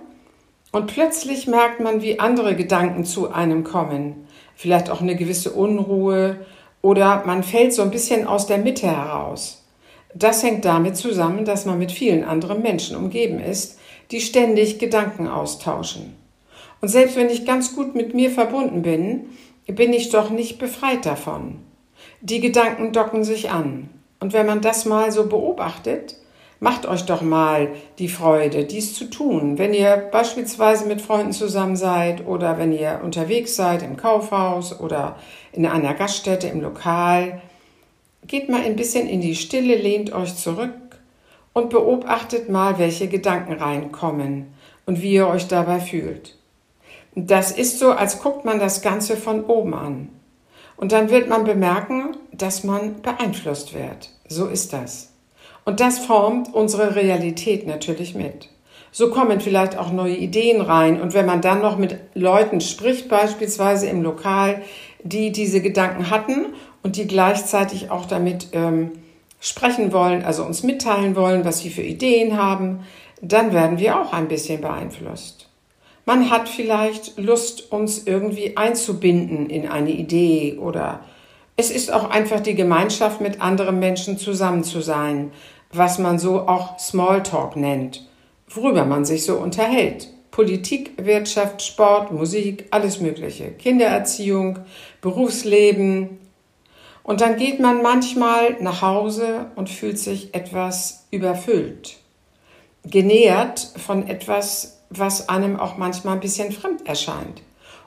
und 0.73 0.87
plötzlich 0.87 1.47
merkt 1.47 1.80
man, 1.80 2.02
wie 2.02 2.20
andere 2.20 2.54
Gedanken 2.54 3.04
zu 3.04 3.30
einem 3.30 3.64
kommen, 3.64 4.26
vielleicht 4.54 4.90
auch 4.90 5.00
eine 5.00 5.16
gewisse 5.16 5.50
Unruhe 5.50 6.37
oder 6.82 7.25
man 7.26 7.42
fällt 7.42 7.75
so 7.75 7.82
ein 7.82 7.90
bisschen 7.90 8.26
aus 8.26 8.47
der 8.47 8.59
Mitte 8.59 8.87
heraus. 8.87 9.64
Das 10.14 10.42
hängt 10.42 10.64
damit 10.64 10.97
zusammen, 10.97 11.44
dass 11.44 11.66
man 11.66 11.78
mit 11.78 11.92
vielen 11.92 12.25
anderen 12.25 12.62
Menschen 12.62 12.97
umgeben 12.97 13.38
ist, 13.38 13.78
die 14.11 14.21
ständig 14.21 14.79
Gedanken 14.79 15.29
austauschen. 15.29 16.17
Und 16.81 16.88
selbst 16.88 17.17
wenn 17.17 17.31
ich 17.31 17.45
ganz 17.45 17.75
gut 17.75 17.95
mit 17.95 18.14
mir 18.14 18.31
verbunden 18.31 18.83
bin, 18.83 19.26
bin 19.67 19.93
ich 19.93 20.11
doch 20.11 20.31
nicht 20.31 20.59
befreit 20.59 21.07
davon. 21.07 21.59
Die 22.21 22.40
Gedanken 22.40 22.93
docken 22.93 23.25
sich 23.25 23.50
an. 23.50 23.88
Und 24.19 24.33
wenn 24.33 24.47
man 24.47 24.61
das 24.61 24.85
mal 24.85 25.12
so 25.12 25.26
beobachtet, 25.26 26.17
macht 26.59 26.87
euch 26.87 27.07
doch 27.07 27.23
mal 27.23 27.69
die 27.99 28.09
Freude, 28.09 28.64
dies 28.64 28.95
zu 28.95 29.09
tun. 29.09 29.59
Wenn 29.59 29.73
ihr 29.73 29.97
beispielsweise 29.97 30.87
mit 30.87 31.00
Freunden 31.00 31.33
zusammen 31.33 31.76
seid 31.76 32.26
oder 32.26 32.59
wenn 32.59 32.73
ihr 32.73 33.00
unterwegs 33.02 33.57
seid 33.57 33.83
im 33.83 33.97
Kaufhaus 33.97 34.79
oder 34.79 35.17
in 35.52 35.64
einer 35.67 35.95
Gaststätte 35.95 36.49
im 36.49 36.61
Lokal, 36.61 37.40
geht 38.26 38.49
mal 38.49 38.62
ein 38.62 38.76
bisschen 38.76 39.09
in 39.09 39.21
die 39.23 39.35
Stille, 39.35 39.76
lehnt 39.76 40.12
euch 40.12 40.37
zurück 40.37 40.73
und 41.61 41.71
beobachtet 41.71 42.49
mal, 42.49 42.79
welche 42.79 43.09
Gedanken 43.09 43.52
reinkommen 43.52 44.55
und 44.87 45.02
wie 45.02 45.12
ihr 45.12 45.29
euch 45.29 45.47
dabei 45.47 45.81
fühlt. 45.81 46.37
Das 47.14 47.50
ist 47.50 47.79
so, 47.79 47.90
als 47.90 48.23
guckt 48.23 48.45
man 48.45 48.59
das 48.59 48.83
Ganze 48.83 49.17
von 49.17 49.45
oben 49.45 49.75
an. 49.75 50.09
Und 50.76 50.93
dann 50.93 51.11
wird 51.11 51.29
man 51.29 51.45
bemerken, 51.45 52.17
dass 52.33 52.64
man 52.64 53.02
beeinflusst 53.02 53.75
wird. 53.75 54.11
So 54.29 54.47
ist 54.47 54.73
das. 54.73 55.12
Und 55.64 55.81
das 55.81 55.99
formt 55.99 56.55
unsere 56.55 56.97
Realität 56.97 57.67
natürlich 57.67 58.14
mit. 58.14 58.49
So 58.93 59.11
kommen 59.11 59.40
vielleicht 59.40 59.76
auch 59.76 59.93
neue 59.93 60.17
Ideen 60.17 60.62
rein. 60.62 61.00
Und 61.00 61.12
wenn 61.12 61.26
man 61.26 61.43
dann 61.43 61.61
noch 61.61 61.76
mit 61.76 61.97
Leuten 62.14 62.61
spricht, 62.61 63.09
beispielsweise 63.09 63.87
im 63.88 64.02
Lokal, 64.02 64.62
die 65.02 65.33
diese 65.33 65.61
Gedanken 65.61 66.11
hatten 66.11 66.55
und 66.83 66.97
die 66.97 67.07
gleichzeitig 67.07 67.90
auch 67.90 68.07
damit 68.07 68.49
ähm, 68.52 68.93
sprechen 69.40 69.92
wollen, 69.92 70.23
also 70.23 70.44
uns 70.44 70.62
mitteilen 70.62 71.16
wollen, 71.16 71.44
was 71.44 71.61
sie 71.61 71.70
für 71.70 71.82
Ideen 71.82 72.37
haben, 72.37 72.80
dann 73.20 73.52
werden 73.52 73.78
wir 73.78 74.00
auch 74.00 74.12
ein 74.12 74.28
bisschen 74.28 74.61
beeinflusst. 74.61 75.49
Man 76.06 76.30
hat 76.30 76.49
vielleicht 76.49 77.18
Lust, 77.18 77.73
uns 77.73 78.06
irgendwie 78.06 78.56
einzubinden 78.56 79.50
in 79.50 79.68
eine 79.68 79.90
Idee 79.90 80.59
oder 80.59 81.00
es 81.56 81.70
ist 81.70 81.92
auch 81.92 82.09
einfach 82.09 82.40
die 82.40 82.54
Gemeinschaft 82.54 83.20
mit 83.20 83.42
anderen 83.42 83.78
Menschen 83.78 84.16
zusammen 84.16 84.64
zu 84.64 84.80
sein, 84.80 85.30
was 85.73 85.99
man 85.99 86.18
so 86.18 86.49
auch 86.49 86.78
Smalltalk 86.78 87.54
nennt, 87.56 88.09
worüber 88.49 88.85
man 88.85 89.04
sich 89.04 89.25
so 89.25 89.37
unterhält. 89.37 90.09
Politik, 90.30 90.92
Wirtschaft, 90.97 91.62
Sport, 91.62 92.12
Musik, 92.12 92.66
alles 92.70 93.00
Mögliche, 93.00 93.50
Kindererziehung, 93.50 94.61
Berufsleben. 95.00 96.20
Und 97.02 97.21
dann 97.21 97.37
geht 97.37 97.61
man 97.61 97.83
manchmal 97.83 98.57
nach 98.61 98.83
Hause 98.83 99.47
und 99.57 99.69
fühlt 99.69 99.99
sich 99.99 100.35
etwas 100.35 101.07
überfüllt, 101.11 101.97
genährt 102.85 103.73
von 103.76 104.07
etwas 104.07 104.80
was 104.90 105.28
einem 105.28 105.59
auch 105.59 105.76
manchmal 105.78 106.14
ein 106.14 106.21
bisschen 106.21 106.52
fremd 106.52 106.87
erscheint. 106.87 107.42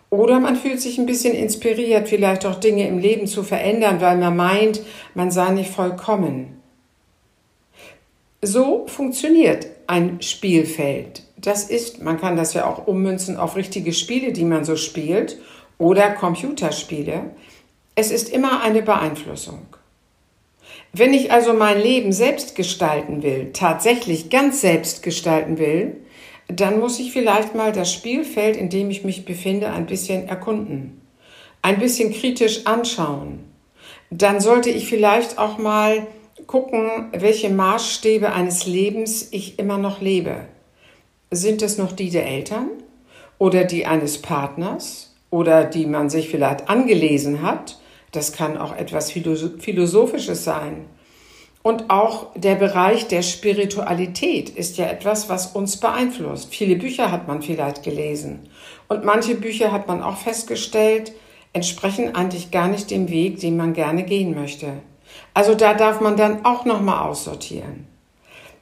Oder 0.09 0.39
man 0.39 0.55
fühlt 0.55 0.79
sich 0.79 0.97
ein 0.97 1.05
bisschen 1.05 1.33
inspiriert, 1.33 2.07
vielleicht 2.07 2.45
auch 2.45 2.59
Dinge 2.59 2.87
im 2.87 2.99
Leben 2.99 3.27
zu 3.27 3.43
verändern, 3.43 3.99
weil 3.99 4.17
man 4.17 4.35
meint, 4.35 4.81
man 5.13 5.31
sei 5.31 5.49
nicht 5.51 5.71
vollkommen. 5.71 6.61
So 8.41 8.87
funktioniert 8.87 9.67
ein 9.87 10.21
Spielfeld. 10.21 11.23
das 11.37 11.65
ist, 11.65 12.01
man 12.01 12.21
kann 12.21 12.37
das 12.37 12.53
ja 12.53 12.65
auch 12.65 12.87
ummünzen 12.87 13.37
auf 13.37 13.57
richtige 13.57 13.91
Spiele, 13.91 14.31
die 14.31 14.45
man 14.45 14.63
so 14.63 14.77
spielt, 14.77 15.39
oder 15.77 16.11
Computerspiele. 16.11 17.31
Es 17.95 18.09
ist 18.09 18.29
immer 18.29 18.61
eine 18.61 18.81
Beeinflussung. 18.81 19.67
Wenn 20.93 21.13
ich 21.13 21.31
also 21.31 21.53
mein 21.53 21.79
Leben 21.79 22.11
selbst 22.11 22.55
gestalten 22.55 23.21
will, 23.21 23.51
tatsächlich 23.53 24.31
ganz 24.31 24.61
selbst 24.61 25.03
gestalten 25.03 25.59
will, 25.59 25.97
dann 26.47 26.79
muss 26.79 26.99
ich 26.99 27.11
vielleicht 27.11 27.53
mal 27.53 27.71
das 27.71 27.93
Spielfeld, 27.93 28.57
in 28.57 28.69
dem 28.69 28.89
ich 28.89 29.03
mich 29.03 29.25
befinde, 29.25 29.71
ein 29.71 29.85
bisschen 29.85 30.27
erkunden, 30.27 31.01
ein 31.61 31.77
bisschen 31.77 32.11
kritisch 32.11 32.65
anschauen. 32.65 33.43
Dann 34.09 34.39
sollte 34.39 34.71
ich 34.71 34.87
vielleicht 34.87 35.37
auch 35.37 35.59
mal 35.59 36.07
gucken, 36.47 37.09
welche 37.11 37.49
Maßstäbe 37.49 38.33
eines 38.33 38.65
Lebens 38.65 39.27
ich 39.31 39.59
immer 39.59 39.77
noch 39.77 40.01
lebe. 40.01 40.45
Sind 41.29 41.61
es 41.61 41.77
noch 41.77 41.91
die 41.91 42.09
der 42.09 42.25
Eltern 42.25 42.69
oder 43.37 43.63
die 43.65 43.85
eines 43.85 44.19
Partners 44.19 45.15
oder 45.29 45.63
die 45.63 45.85
man 45.85 46.09
sich 46.09 46.29
vielleicht 46.29 46.69
angelesen 46.69 47.43
hat 47.43 47.77
das 48.13 48.31
kann 48.31 48.57
auch 48.57 48.75
etwas 48.75 49.11
Philosophisches 49.11 50.43
sein. 50.43 50.85
Und 51.63 51.89
auch 51.89 52.27
der 52.35 52.55
Bereich 52.55 53.07
der 53.07 53.21
Spiritualität 53.21 54.49
ist 54.49 54.77
ja 54.77 54.85
etwas, 54.85 55.29
was 55.29 55.47
uns 55.47 55.77
beeinflusst. 55.77 56.53
Viele 56.53 56.75
Bücher 56.75 57.09
hat 57.11 57.27
man 57.27 57.41
vielleicht 57.41 57.83
gelesen. 57.83 58.49
Und 58.89 59.05
manche 59.05 59.35
Bücher 59.35 59.71
hat 59.71 59.87
man 59.87 60.03
auch 60.03 60.17
festgestellt, 60.17 61.13
entsprechen 61.53 62.15
eigentlich 62.15 62.51
gar 62.51 62.67
nicht 62.67 62.91
dem 62.91 63.09
Weg, 63.09 63.39
den 63.39 63.55
man 63.55 63.73
gerne 63.73 64.03
gehen 64.03 64.35
möchte. 64.35 64.73
Also 65.33 65.55
da 65.55 65.73
darf 65.73 66.01
man 66.01 66.17
dann 66.17 66.43
auch 66.45 66.65
nochmal 66.65 67.07
aussortieren. 67.07 67.87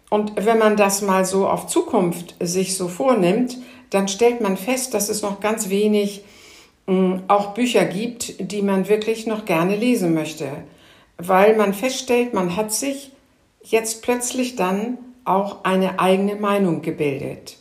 Und 0.09 0.33
wenn 0.35 0.59
man 0.59 0.77
das 0.77 1.01
mal 1.01 1.25
so 1.25 1.47
auf 1.47 1.67
Zukunft 1.67 2.35
sich 2.39 2.77
so 2.77 2.87
vornimmt, 2.87 3.57
dann 3.89 4.07
stellt 4.07 4.41
man 4.41 4.57
fest, 4.57 4.93
dass 4.93 5.09
es 5.09 5.21
noch 5.21 5.39
ganz 5.39 5.69
wenig 5.69 6.23
auch 7.27 7.53
Bücher 7.53 7.85
gibt, 7.85 8.51
die 8.51 8.61
man 8.61 8.89
wirklich 8.89 9.25
noch 9.27 9.45
gerne 9.45 9.75
lesen 9.75 10.13
möchte, 10.13 10.49
weil 11.17 11.55
man 11.55 11.73
feststellt, 11.73 12.33
man 12.33 12.55
hat 12.55 12.73
sich 12.73 13.11
jetzt 13.63 14.01
plötzlich 14.01 14.55
dann 14.55 14.97
auch 15.23 15.63
eine 15.63 15.99
eigene 15.99 16.35
Meinung 16.35 16.81
gebildet. 16.81 17.57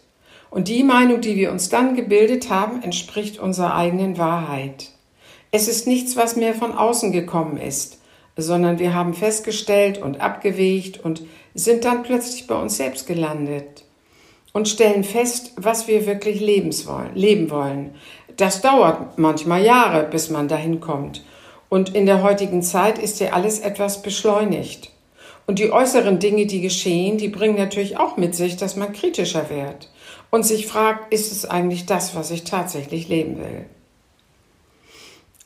Und 0.51 0.67
die 0.67 0.83
Meinung, 0.83 1.21
die 1.21 1.37
wir 1.37 1.53
uns 1.53 1.69
dann 1.69 1.95
gebildet 1.95 2.51
haben, 2.51 2.83
entspricht 2.83 3.39
unserer 3.39 3.75
eigenen 3.75 4.19
Wahrheit. 4.19 4.91
Es 5.53 5.69
ist 5.69 5.87
nichts, 5.87 6.17
was 6.17 6.35
mehr 6.37 6.55
von 6.55 6.73
außen 6.73 7.13
gekommen 7.13 7.57
ist, 7.57 8.01
sondern 8.37 8.79
wir 8.79 8.95
haben 8.95 9.15
festgestellt 9.15 9.99
und 9.99 10.21
abgewegt 10.21 11.05
und 11.05 11.23
sind 11.55 11.85
dann 11.85 12.03
plötzlich 12.03 12.47
bei 12.47 12.57
uns 12.57 12.77
selbst 12.77 13.07
gelandet 13.07 13.85
und 14.53 14.69
stellen 14.69 15.05
fest, 15.05 15.53
was 15.57 15.89
wir 15.89 16.07
wirklich 16.07 16.41
leben 16.41 17.51
wollen. 17.51 17.95
Das 18.37 18.61
dauert 18.61 19.19
manchmal 19.19 19.63
Jahre, 19.65 20.05
bis 20.05 20.31
man 20.31 20.49
dahin 20.49 20.81
kommt. 20.81 21.25
Und 21.69 21.95
in 21.95 22.07
der 22.07 22.23
heutigen 22.23 22.63
Zeit 22.63 22.99
ist 22.99 23.21
ja 23.21 23.33
alles 23.33 23.61
etwas 23.61 24.03
beschleunigt. 24.03 24.91
Und 25.47 25.59
die 25.59 25.73
äußeren 25.73 26.19
Dinge, 26.19 26.47
die 26.47 26.61
geschehen, 26.61 27.19
die 27.19 27.29
bringen 27.29 27.57
natürlich 27.57 27.97
auch 27.97 28.17
mit 28.17 28.35
sich, 28.35 28.57
dass 28.57 28.77
man 28.77 28.93
kritischer 28.93 29.51
wird 29.51 29.91
und 30.31 30.45
sich 30.45 30.67
fragt, 30.67 31.13
ist 31.13 31.33
es 31.33 31.45
eigentlich 31.45 31.87
das, 31.87 32.15
was 32.15 32.31
ich 32.31 32.45
tatsächlich 32.45 33.09
leben 33.09 33.39
will? 33.39 33.67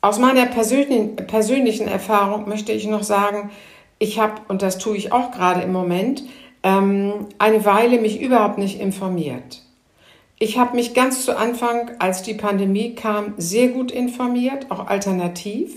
Aus 0.00 0.18
meiner 0.18 0.44
persönlichen, 0.44 1.88
Erfahrung 1.88 2.46
möchte 2.49 2.73
ich 2.73 2.87
noch 2.87 3.02
sagen, 3.02 3.50
ich 3.99 4.18
habe, 4.18 4.42
und 4.49 4.61
das 4.61 4.76
tue 4.76 4.96
ich 4.96 5.12
auch 5.12 5.30
gerade 5.30 5.62
im 5.62 5.73
Moment, 5.73 6.25
ähm, 6.64 7.28
eine 7.38 7.64
Weile 7.64 8.00
mich 8.00 8.21
überhaupt 8.21 8.59
nicht 8.59 8.80
informiert. 8.80 9.62
Ich 10.40 10.59
habe 10.59 10.75
mich 10.75 10.94
ganz 10.94 11.25
zu 11.25 11.37
Anfang, 11.37 11.92
als 12.00 12.23
die 12.23 12.35
Pandemie 12.35 12.96
kam, 12.96 13.35
sehr 13.37 13.68
gut 13.68 13.92
informiert, 13.92 14.70
auch 14.70 14.88
alternativ. 14.88 15.77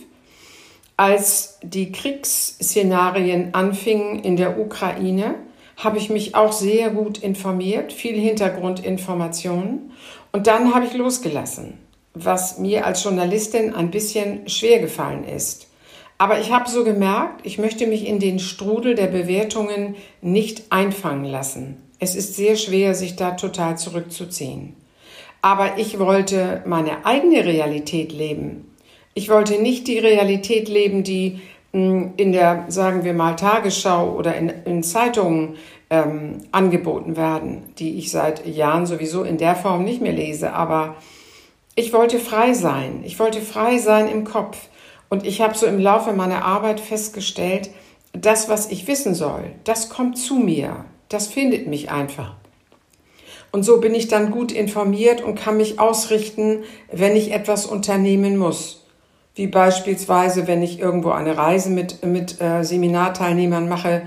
Als 0.95 1.59
die 1.61 1.91
Kriegsszenarien 1.91 3.53
anfingen 3.53 4.17
in 4.19 4.35
der 4.35 4.59
Ukraine, 4.59 5.35
habe 5.75 5.99
ich 5.99 6.09
mich 6.09 6.33
auch 6.33 6.51
sehr 6.51 6.89
gut 6.89 7.19
informiert, 7.19 7.93
viel 7.93 8.19
Hintergrundinformationen. 8.19 9.91
Und 10.31 10.47
dann 10.47 10.73
habe 10.73 10.85
ich 10.85 10.93
losgelassen, 10.93 11.77
was 12.15 12.57
mir 12.57 12.87
als 12.87 13.03
Journalistin 13.03 13.75
ein 13.75 13.91
bisschen 13.91 14.49
schwer 14.49 14.79
gefallen 14.79 15.23
ist. 15.23 15.66
Aber 16.17 16.39
ich 16.39 16.51
habe 16.51 16.69
so 16.69 16.83
gemerkt, 16.83 17.41
ich 17.43 17.57
möchte 17.57 17.85
mich 17.85 18.07
in 18.07 18.19
den 18.19 18.39
Strudel 18.39 18.95
der 18.95 19.07
Bewertungen 19.07 19.95
nicht 20.21 20.71
einfangen 20.71 21.25
lassen. 21.25 21.77
Es 21.99 22.15
ist 22.15 22.35
sehr 22.35 22.55
schwer, 22.55 22.95
sich 22.95 23.15
da 23.15 23.31
total 23.31 23.77
zurückzuziehen. 23.77 24.75
Aber 25.41 25.77
ich 25.77 25.99
wollte 25.99 26.63
meine 26.65 27.05
eigene 27.05 27.45
Realität 27.45 28.11
leben. 28.11 28.73
Ich 29.13 29.29
wollte 29.29 29.61
nicht 29.61 29.87
die 29.87 29.99
Realität 29.99 30.67
leben, 30.67 31.03
die 31.03 31.39
hm, 31.73 32.13
in 32.17 32.31
der, 32.31 32.65
sagen 32.67 33.03
wir 33.03 33.13
mal, 33.13 33.35
Tagesschau 33.35 34.15
oder 34.15 34.35
in, 34.35 34.51
in 34.65 34.83
Zeitungen 34.83 35.55
ähm, 35.89 36.39
angeboten 36.51 37.15
werden, 37.15 37.63
die 37.77 37.97
ich 37.97 38.11
seit 38.11 38.45
Jahren 38.45 38.85
sowieso 38.85 39.23
in 39.23 39.37
der 39.37 39.55
Form 39.55 39.83
nicht 39.83 40.01
mehr 40.01 40.11
lese. 40.11 40.53
Aber 40.53 40.95
ich 41.75 41.93
wollte 41.93 42.19
frei 42.19 42.53
sein. 42.53 43.01
Ich 43.05 43.19
wollte 43.19 43.41
frei 43.41 43.77
sein 43.77 44.07
im 44.07 44.23
Kopf. 44.23 44.57
Und 45.09 45.25
ich 45.25 45.41
habe 45.41 45.57
so 45.57 45.65
im 45.65 45.79
Laufe 45.79 46.13
meiner 46.13 46.43
Arbeit 46.43 46.79
festgestellt, 46.79 47.69
das, 48.13 48.49
was 48.49 48.71
ich 48.71 48.87
wissen 48.87 49.15
soll, 49.15 49.51
das 49.63 49.89
kommt 49.89 50.17
zu 50.17 50.35
mir. 50.35 50.85
Das 51.09 51.27
findet 51.27 51.67
mich 51.67 51.89
einfach. 51.89 52.35
Und 53.51 53.63
so 53.63 53.79
bin 53.79 53.95
ich 53.95 54.07
dann 54.07 54.31
gut 54.31 54.51
informiert 54.51 55.21
und 55.21 55.35
kann 55.39 55.57
mich 55.57 55.79
ausrichten, 55.79 56.63
wenn 56.91 57.15
ich 57.15 57.31
etwas 57.31 57.65
unternehmen 57.65 58.37
muss. 58.37 58.85
Wie 59.35 59.47
beispielsweise, 59.47 60.47
wenn 60.47 60.63
ich 60.63 60.79
irgendwo 60.79 61.11
eine 61.11 61.37
Reise 61.37 61.69
mit, 61.69 62.03
mit 62.05 62.41
äh, 62.41 62.63
Seminarteilnehmern 62.63 63.69
mache, 63.69 64.01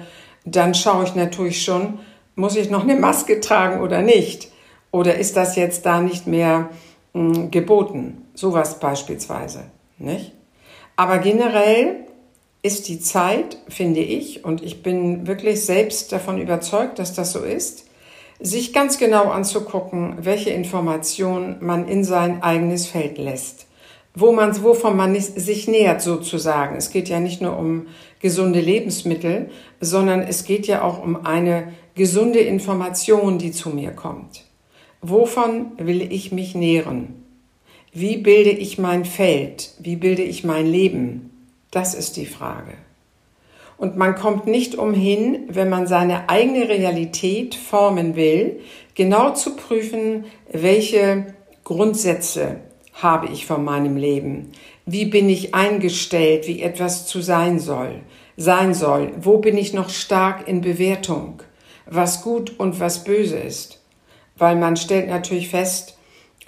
dann 0.45 0.75
schaue 0.75 1.05
ich 1.05 1.15
natürlich 1.15 1.63
schon, 1.63 2.01
muss 2.35 2.57
ich 2.57 2.71
noch 2.71 2.83
eine 2.83 2.97
Maske 2.97 3.41
tragen 3.41 3.81
oder 3.81 4.03
nicht? 4.03 4.49
Oder 4.91 5.17
ist 5.17 5.37
das 5.37 5.57
jetzt 5.57 5.87
da 5.87 6.01
nicht 6.01 6.27
mehr 6.27 6.71
mh, 7.13 7.35
hm, 7.35 7.51
geboten? 7.51 8.27
Sowas 8.35 8.81
beispielsweise, 8.81 9.65
nicht? 9.99 10.33
Aber 11.01 11.17
generell 11.17 12.05
ist 12.61 12.87
die 12.89 13.01
Zeit, 13.01 13.57
finde 13.71 14.01
ich, 14.01 14.45
und 14.45 14.63
ich 14.63 14.83
bin 14.83 15.27
wirklich 15.27 15.65
selbst 15.65 16.13
davon 16.13 16.37
überzeugt, 16.37 16.99
dass 16.99 17.15
das 17.15 17.33
so 17.33 17.39
ist, 17.39 17.87
sich 18.39 18.75
ganz 18.75 18.99
genau 18.99 19.31
anzugucken, 19.31 20.19
welche 20.21 20.51
Informationen 20.51 21.57
man 21.61 21.89
in 21.89 22.05
sein 22.05 22.43
eigenes 22.43 22.87
Feld 22.87 23.17
lässt, 23.17 23.67
wo 24.15 24.33
man, 24.33 24.63
wovon 24.63 24.95
man 24.95 25.19
sich 25.19 25.69
nähert 25.69 26.03
sozusagen. 26.03 26.77
Es 26.77 26.91
geht 26.91 27.09
ja 27.09 27.19
nicht 27.19 27.41
nur 27.41 27.57
um 27.57 27.87
gesunde 28.21 28.61
Lebensmittel, 28.61 29.49
sondern 29.81 30.21
es 30.21 30.45
geht 30.45 30.67
ja 30.67 30.83
auch 30.83 31.03
um 31.03 31.25
eine 31.25 31.73
gesunde 31.95 32.41
Information, 32.41 33.39
die 33.39 33.53
zu 33.53 33.71
mir 33.71 33.93
kommt. 33.93 34.45
Wovon 35.01 35.73
will 35.79 36.03
ich 36.13 36.31
mich 36.31 36.55
nähren? 36.55 37.20
Wie 37.93 38.19
bilde 38.19 38.51
ich 38.51 38.79
mein 38.79 39.05
Feld? 39.05 39.73
Wie 39.81 39.97
bilde 39.97 40.23
ich 40.23 40.45
mein 40.45 40.67
Leben? 40.67 41.31
Das 41.73 41.95
ist 41.95 42.17
die 42.17 42.27
Frage. 42.27 42.75
Und 43.79 43.97
man 43.97 44.15
kommt 44.15 44.47
nicht 44.47 44.77
umhin, 44.77 45.49
wenn 45.49 45.69
man 45.69 45.89
seine 45.89 46.29
eigene 46.29 46.69
Realität 46.69 47.57
formen 47.57 48.15
will, 48.15 48.61
genau 48.95 49.35
zu 49.35 49.57
prüfen, 49.57 50.27
welche 50.53 51.35
Grundsätze 51.65 52.61
habe 52.93 53.27
ich 53.33 53.47
von 53.47 53.65
meinem 53.65 53.97
Leben? 53.97 54.53
Wie 54.87 55.07
bin 55.07 55.29
ich 55.29 55.55
eingestellt, 55.55 56.47
wie 56.47 56.63
etwas 56.63 57.07
zu 57.07 57.21
sein 57.21 57.59
soll, 57.59 58.03
sein 58.37 58.73
soll? 58.73 59.13
Wo 59.21 59.39
bin 59.39 59.57
ich 59.57 59.73
noch 59.73 59.91
stark 59.91 60.47
in 60.47 60.61
Bewertung? 60.61 61.43
Was 61.87 62.23
gut 62.23 62.59
und 62.61 62.79
was 62.79 63.03
böse 63.03 63.39
ist? 63.39 63.81
Weil 64.37 64.55
man 64.55 64.77
stellt 64.77 65.09
natürlich 65.09 65.49
fest, 65.49 65.97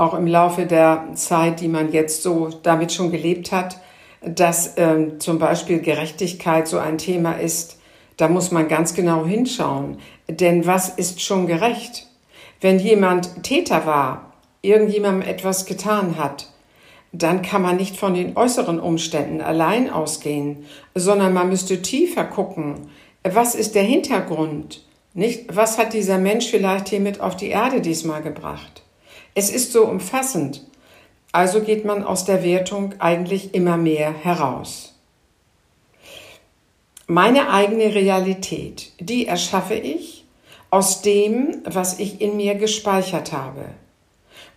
auch 0.03 0.15
im 0.15 0.27
Laufe 0.27 0.67
der 0.67 1.09
Zeit, 1.15 1.61
die 1.61 1.69
man 1.69 1.93
jetzt 1.93 2.23
so 2.23 2.51
damit 2.63 2.93
schon 2.93 3.11
gelebt 3.11 3.53
hat, 3.53 3.79
dass 4.21 4.75
ähm, 4.77 5.21
zum 5.21 5.39
Beispiel 5.39 5.81
Gerechtigkeit 5.81 6.69
so 6.69 6.79
ein 6.79 6.99
Thema 6.99 7.33
ist, 7.33 7.79
da 8.17 8.29
muss 8.29 8.51
man 8.51 8.69
ganz 8.69 8.95
genau 8.95 9.25
hinschauen. 9.25 9.99
Denn 10.29 10.67
was 10.67 10.89
ist 10.89 11.23
schon 11.23 11.47
gerecht? 11.47 12.07
Wenn 12.61 12.79
jemand 12.79 13.43
Täter 13.43 13.87
war, 13.87 14.33
irgendjemandem 14.61 15.29
etwas 15.29 15.67
getan 15.67 16.17
hat, 16.17 16.49
dann 17.13 17.43
kann 17.43 17.63
man 17.63 17.77
nicht 17.77 17.97
von 17.97 18.15
den 18.15 18.37
äußeren 18.37 18.81
Umständen 18.81 19.41
allein 19.41 19.91
ausgehen, 19.91 20.65
sondern 20.95 21.33
man 21.33 21.49
müsste 21.49 21.83
tiefer 21.83 22.25
gucken. 22.25 22.91
Was 23.23 23.55
ist 23.55 23.75
der 23.75 23.83
Hintergrund? 23.83 24.85
Nicht, 25.15 25.55
was 25.55 25.77
hat 25.79 25.93
dieser 25.93 26.19
Mensch 26.19 26.49
vielleicht 26.49 26.89
hier 26.89 27.01
mit 27.01 27.21
auf 27.21 27.37
die 27.37 27.49
Erde 27.49 27.81
diesmal 27.81 28.23
gebracht? 28.23 28.83
Es 29.35 29.51
ist 29.51 29.73
so 29.73 29.87
umfassend. 29.87 30.63
Also 31.33 31.61
geht 31.61 31.85
man 31.85 32.05
aus 32.05 32.27
der 32.27 32.43
Wertung 32.43 32.95
eigentlich 32.99 33.55
immer 33.55 33.79
mehr 33.79 34.13
heraus. 34.13 34.95
Meine 37.07 37.51
eigene 37.51 37.95
Realität, 37.95 38.93
die 39.01 39.27
erschaffe 39.27 39.75
ich 39.75 40.25
aus 40.71 41.03
dem, 41.03 41.63
was 41.65 41.99
ich 41.99 42.21
in 42.21 42.37
mir 42.37 42.55
gespeichert 42.55 43.33
habe. 43.33 43.65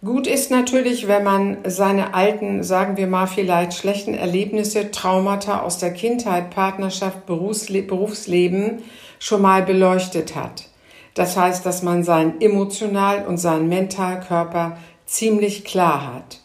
Gut 0.04 0.28
ist 0.28 0.52
natürlich, 0.52 1.08
wenn 1.08 1.24
man 1.24 1.58
seine 1.66 2.14
alten, 2.14 2.64
sagen 2.64 2.98
wir 2.98 3.08
mal 3.08 3.28
vielleicht 3.28 3.74
schlechten 3.74 4.14
Erlebnisse, 4.14 4.92
Traumata 4.92 5.62
aus 5.62 5.78
der 5.80 5.94
Kindheit, 5.94 6.52
Partnerschaft, 6.52 7.26
Berufsleben 7.26 8.84
schon 9.20 9.42
mal 9.42 9.64
beleuchtet 9.64 10.36
hat. 10.36 10.70
Das 11.16 11.38
heißt, 11.38 11.66
dass 11.66 11.82
man 11.82 12.04
seinen 12.04 12.40
emotional 12.42 13.26
und 13.26 13.38
seinen 13.38 13.68
Mentalkörper 13.68 14.78
ziemlich 15.06 15.64
klar 15.64 16.14
hat, 16.14 16.42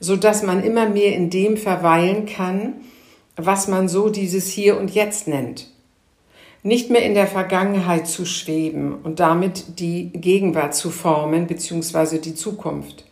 so 0.00 0.16
dass 0.16 0.42
man 0.42 0.64
immer 0.64 0.88
mehr 0.88 1.14
in 1.14 1.30
dem 1.30 1.56
verweilen 1.56 2.26
kann, 2.26 2.80
was 3.36 3.68
man 3.68 3.88
so 3.88 4.08
dieses 4.08 4.48
Hier 4.48 4.80
und 4.80 4.90
Jetzt 4.90 5.28
nennt. 5.28 5.68
Nicht 6.62 6.90
mehr 6.90 7.02
in 7.02 7.14
der 7.14 7.26
Vergangenheit 7.26 8.08
zu 8.08 8.24
schweben 8.24 8.94
und 9.04 9.20
damit 9.20 9.78
die 9.78 10.10
Gegenwart 10.12 10.74
zu 10.74 10.90
formen 10.90 11.46
bzw. 11.46 12.18
die 12.18 12.34
Zukunft, 12.34 13.04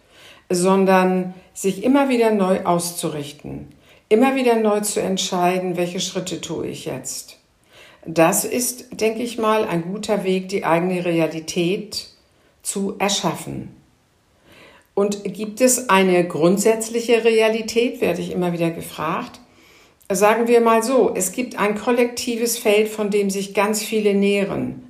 sondern 0.48 1.34
sich 1.52 1.84
immer 1.84 2.08
wieder 2.08 2.30
neu 2.30 2.64
auszurichten, 2.64 3.68
immer 4.08 4.34
wieder 4.34 4.56
neu 4.56 4.80
zu 4.80 5.02
entscheiden, 5.02 5.76
welche 5.76 6.00
Schritte 6.00 6.40
tue 6.40 6.66
ich 6.66 6.86
jetzt. 6.86 7.38
Das 8.06 8.44
ist, 8.44 9.00
denke 9.00 9.22
ich 9.22 9.38
mal, 9.38 9.64
ein 9.64 9.82
guter 9.82 10.24
Weg, 10.24 10.48
die 10.48 10.64
eigene 10.64 11.04
Realität 11.04 12.08
zu 12.62 12.96
erschaffen. 12.98 13.74
Und 14.94 15.24
gibt 15.24 15.60
es 15.60 15.88
eine 15.88 16.26
grundsätzliche 16.26 17.24
Realität, 17.24 18.00
werde 18.00 18.20
ich 18.20 18.30
immer 18.30 18.52
wieder 18.52 18.70
gefragt. 18.70 19.40
Sagen 20.10 20.46
wir 20.48 20.60
mal 20.60 20.82
so, 20.82 21.12
es 21.14 21.32
gibt 21.32 21.58
ein 21.58 21.76
kollektives 21.76 22.58
Feld, 22.58 22.88
von 22.88 23.10
dem 23.10 23.30
sich 23.30 23.54
ganz 23.54 23.82
viele 23.82 24.14
nähren. 24.14 24.82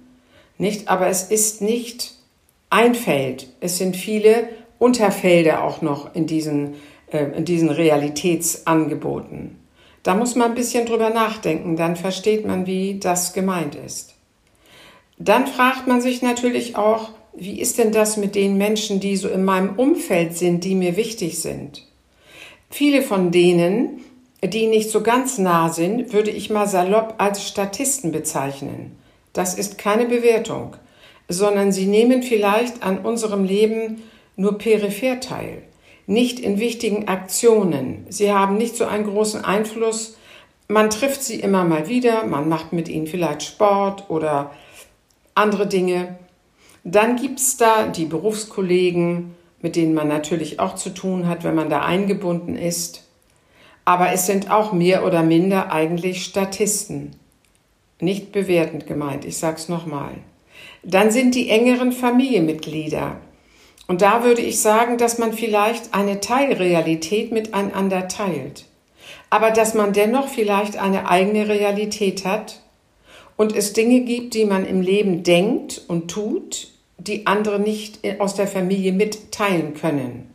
Nicht, 0.59 0.89
aber 0.89 1.07
es 1.07 1.23
ist 1.23 1.63
nicht 1.63 2.15
ein 2.69 2.95
Feld. 2.95 3.49
Es 3.61 3.79
sind 3.79 3.97
viele 3.97 4.49
Unterfelder 4.79 5.63
auch 5.63 5.81
noch 5.81 6.15
in 6.15 6.27
diesen, 6.27 6.75
äh, 7.11 7.25
in 7.37 7.45
diesen 7.45 7.71
Realitätsangeboten. 7.71 9.64
Da 10.05 10.15
muss 10.15 10.35
man 10.35 10.51
ein 10.51 10.55
bisschen 10.55 10.85
drüber 10.85 11.11
nachdenken, 11.11 11.77
dann 11.77 11.97
versteht 11.97 12.47
man, 12.47 12.67
wie 12.67 13.01
das 13.01 13.33
gemeint 13.33 13.75
ist. 13.75 14.15
Dann 15.19 15.47
fragt 15.47 15.87
man 15.87 16.03
sich 16.03 16.21
natürlich 16.21 16.77
auch, 16.77 17.09
wie 17.33 17.59
ist 17.59 17.79
denn 17.79 17.91
das 17.91 18.19
mit 18.19 18.35
den 18.35 18.59
Menschen, 18.59 19.01
die 19.01 19.17
so 19.17 19.29
in 19.29 19.45
meinem 19.45 19.77
Umfeld 19.77 20.37
sind, 20.37 20.63
die 20.63 20.75
mir 20.75 20.97
wichtig 20.97 21.41
sind? 21.41 21.87
Viele 22.69 23.01
von 23.01 23.31
denen, 23.31 24.05
die 24.45 24.67
nicht 24.67 24.91
so 24.91 25.03
ganz 25.03 25.39
nah 25.39 25.71
sind, 25.71 26.13
würde 26.13 26.31
ich 26.31 26.51
mal 26.51 26.69
salopp 26.69 27.15
als 27.17 27.49
Statisten 27.49 28.13
bezeichnen. 28.13 28.97
Das 29.33 29.55
ist 29.55 29.79
keine 29.79 30.05
Bewertung, 30.05 30.77
sondern 31.29 31.73
sie 31.73 31.87
nehmen 31.87 32.23
vielleicht 32.23 32.83
an 32.83 32.99
unserem 32.99 33.45
Leben 33.45 34.03
nur 34.37 34.59
peripher 34.59 35.19
teil 35.21 35.63
nicht 36.07 36.39
in 36.39 36.59
wichtigen 36.59 37.09
Aktionen. 37.09 38.07
Sie 38.09 38.33
haben 38.33 38.57
nicht 38.57 38.77
so 38.77 38.85
einen 38.85 39.05
großen 39.05 39.45
Einfluss. 39.45 40.17
Man 40.69 40.91
trifft 40.91 41.23
sie 41.23 41.41
immer 41.41 41.65
mal 41.65 41.89
wieder, 41.89 42.25
man 42.25 42.49
macht 42.49 42.73
mit 42.73 42.89
ihnen 42.89 43.07
vielleicht 43.07 43.43
Sport 43.43 44.11
oder 44.11 44.51
andere 45.35 45.67
Dinge. 45.67 46.19
Dann 46.85 47.17
gibt 47.17 47.41
es 47.41 47.57
da 47.57 47.87
die 47.87 48.05
Berufskollegen, 48.05 49.35
mit 49.61 49.77
denen 49.77 49.95
man 49.95 50.09
natürlich 50.09 50.61
auch 50.61 50.75
zu 50.75 50.91
tun 50.91 51.27
hat, 51.27 51.45
wenn 51.45 51.55
man 51.55 51.71
da 51.71 51.81
eingebunden 51.81 52.57
ist. 52.57 53.09
Aber 53.87 54.13
es 54.13 54.27
sind 54.27 54.51
auch 54.51 54.73
mehr 54.73 55.07
oder 55.07 55.23
minder 55.23 55.73
eigentlich 55.73 56.25
Statisten. 56.25 57.17
Nicht 58.01 58.33
bewertend 58.33 58.87
gemeint, 58.87 59.25
ich 59.25 59.39
sag's 59.39 59.69
nochmal. 59.69 60.15
Dann 60.83 61.11
sind 61.11 61.35
die 61.35 61.49
engeren 61.49 61.93
Familienmitglieder, 61.93 63.17
und 63.87 64.03
da 64.03 64.25
würde 64.25 64.41
ich 64.41 64.61
sagen, 64.61 64.97
dass 64.97 65.19
man 65.19 65.33
vielleicht 65.33 65.95
eine 65.95 66.21
Teilrealität 66.21 67.33
miteinander 67.33 68.09
teilt, 68.09 68.65
aber 69.31 69.51
dass 69.51 69.75
man 69.75 69.93
dennoch 69.93 70.29
vielleicht 70.29 70.77
eine 70.77 71.09
eigene 71.09 71.49
Realität 71.49 72.25
hat 72.25 72.61
und 73.37 73.55
es 73.55 73.73
Dinge 73.73 74.01
gibt, 74.01 74.35
die 74.35 74.47
man 74.47 74.65
im 74.65 74.81
Leben 74.81 75.23
denkt 75.23 75.83
und 75.89 76.11
tut, 76.11 76.69
die 76.99 77.27
andere 77.27 77.59
nicht 77.59 78.01
aus 78.21 78.35
der 78.35 78.47
Familie 78.47 78.93
mitteilen 78.93 79.75
können. 79.75 80.31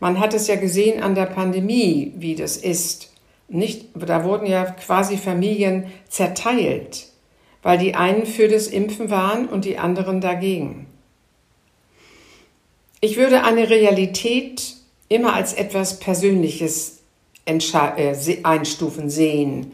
Man 0.00 0.18
hat 0.18 0.34
es 0.34 0.48
ja 0.48 0.56
gesehen 0.56 1.02
an 1.02 1.14
der 1.14 1.26
Pandemie, 1.26 2.12
wie 2.16 2.34
das 2.34 2.56
ist. 2.56 3.12
Nicht, 3.48 3.86
da 3.94 4.24
wurden 4.24 4.46
ja 4.46 4.64
quasi 4.64 5.16
Familien 5.16 5.86
zerteilt, 6.08 7.06
weil 7.62 7.78
die 7.78 7.94
einen 7.94 8.26
für 8.26 8.48
das 8.48 8.66
Impfen 8.66 9.10
waren 9.10 9.46
und 9.48 9.64
die 9.64 9.78
anderen 9.78 10.20
dagegen. 10.20 10.86
Ich 13.04 13.16
würde 13.16 13.42
eine 13.42 13.68
Realität 13.68 14.76
immer 15.08 15.34
als 15.34 15.54
etwas 15.54 15.98
Persönliches 15.98 17.00
äh, 17.44 17.58
einstufen, 18.44 19.10
sehen. 19.10 19.72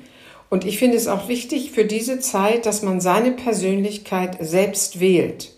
Und 0.48 0.64
ich 0.64 0.78
finde 0.78 0.96
es 0.96 1.08
auch 1.08 1.28
wichtig 1.28 1.72
für 1.72 1.84
diese 1.84 2.20
Zeit, 2.20 2.64
dass 2.64 2.82
man 2.82 3.02
seine 3.02 3.32
Persönlichkeit 3.32 4.38
selbst 4.40 4.98
wählt. 4.98 5.52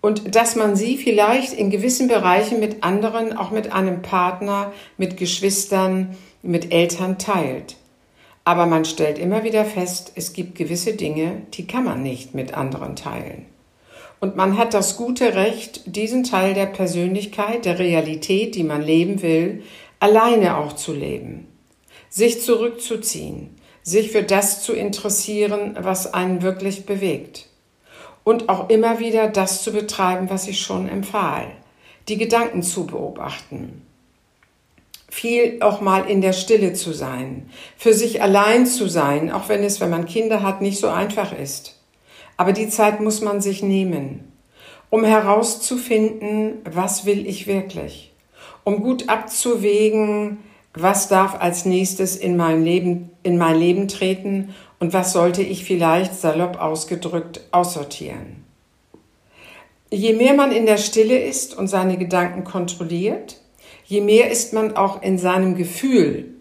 Und 0.00 0.34
dass 0.34 0.56
man 0.56 0.74
sie 0.74 0.98
vielleicht 0.98 1.52
in 1.52 1.70
gewissen 1.70 2.08
Bereichen 2.08 2.58
mit 2.58 2.82
anderen, 2.82 3.36
auch 3.36 3.52
mit 3.52 3.70
einem 3.72 4.02
Partner, 4.02 4.72
mit 4.96 5.16
Geschwistern, 5.16 6.16
mit 6.42 6.72
Eltern 6.72 7.16
teilt. 7.16 7.76
Aber 8.42 8.66
man 8.66 8.84
stellt 8.84 9.20
immer 9.20 9.44
wieder 9.44 9.64
fest, 9.64 10.10
es 10.16 10.32
gibt 10.32 10.56
gewisse 10.56 10.94
Dinge, 10.94 11.42
die 11.54 11.68
kann 11.68 11.84
man 11.84 12.02
nicht 12.02 12.34
mit 12.34 12.54
anderen 12.54 12.96
teilen. 12.96 13.46
Und 14.18 14.36
man 14.36 14.56
hat 14.56 14.72
das 14.72 14.96
gute 14.96 15.34
Recht, 15.34 15.82
diesen 15.84 16.24
Teil 16.24 16.54
der 16.54 16.66
Persönlichkeit, 16.66 17.64
der 17.64 17.78
Realität, 17.78 18.54
die 18.54 18.64
man 18.64 18.82
leben 18.82 19.22
will, 19.22 19.62
alleine 20.00 20.56
auch 20.56 20.72
zu 20.72 20.94
leben. 20.94 21.48
Sich 22.08 22.42
zurückzuziehen, 22.42 23.56
sich 23.82 24.10
für 24.10 24.22
das 24.22 24.62
zu 24.62 24.72
interessieren, 24.72 25.76
was 25.78 26.14
einen 26.14 26.42
wirklich 26.42 26.86
bewegt. 26.86 27.48
Und 28.24 28.48
auch 28.48 28.70
immer 28.70 28.98
wieder 28.98 29.28
das 29.28 29.62
zu 29.62 29.72
betreiben, 29.72 30.30
was 30.30 30.48
ich 30.48 30.60
schon 30.60 30.88
empfahl. 30.88 31.46
Die 32.08 32.16
Gedanken 32.16 32.62
zu 32.62 32.86
beobachten. 32.86 33.82
Viel 35.08 35.58
auch 35.60 35.80
mal 35.80 36.08
in 36.08 36.20
der 36.20 36.32
Stille 36.32 36.72
zu 36.72 36.92
sein. 36.92 37.50
Für 37.76 37.94
sich 37.94 38.22
allein 38.22 38.66
zu 38.66 38.88
sein, 38.88 39.30
auch 39.30 39.48
wenn 39.48 39.62
es, 39.62 39.80
wenn 39.80 39.90
man 39.90 40.06
Kinder 40.06 40.42
hat, 40.42 40.62
nicht 40.62 40.78
so 40.78 40.88
einfach 40.88 41.36
ist 41.36 41.75
aber 42.36 42.52
die 42.52 42.68
Zeit 42.68 43.00
muss 43.00 43.20
man 43.20 43.40
sich 43.40 43.62
nehmen, 43.62 44.32
um 44.90 45.04
herauszufinden, 45.04 46.58
was 46.64 47.06
will 47.06 47.26
ich 47.26 47.46
wirklich, 47.46 48.12
um 48.64 48.82
gut 48.82 49.08
abzuwägen, 49.08 50.38
was 50.74 51.08
darf 51.08 51.40
als 51.40 51.64
nächstes 51.64 52.16
in 52.16 52.36
mein 52.36 52.62
Leben, 52.62 53.10
in 53.22 53.38
mein 53.38 53.58
Leben 53.58 53.88
treten 53.88 54.54
und 54.78 54.92
was 54.92 55.12
sollte 55.12 55.42
ich 55.42 55.64
vielleicht 55.64 56.14
salopp 56.14 56.60
ausgedrückt 56.60 57.40
aussortieren. 57.50 58.44
Je 59.90 60.12
mehr 60.12 60.34
man 60.34 60.52
in 60.52 60.66
der 60.66 60.78
Stille 60.78 61.18
ist 61.18 61.56
und 61.56 61.68
seine 61.68 61.96
Gedanken 61.96 62.44
kontrolliert, 62.44 63.40
je 63.86 64.00
mehr 64.00 64.30
ist 64.30 64.52
man 64.52 64.76
auch 64.76 65.00
in 65.00 65.16
seinem 65.16 65.54
Gefühl. 65.54 66.34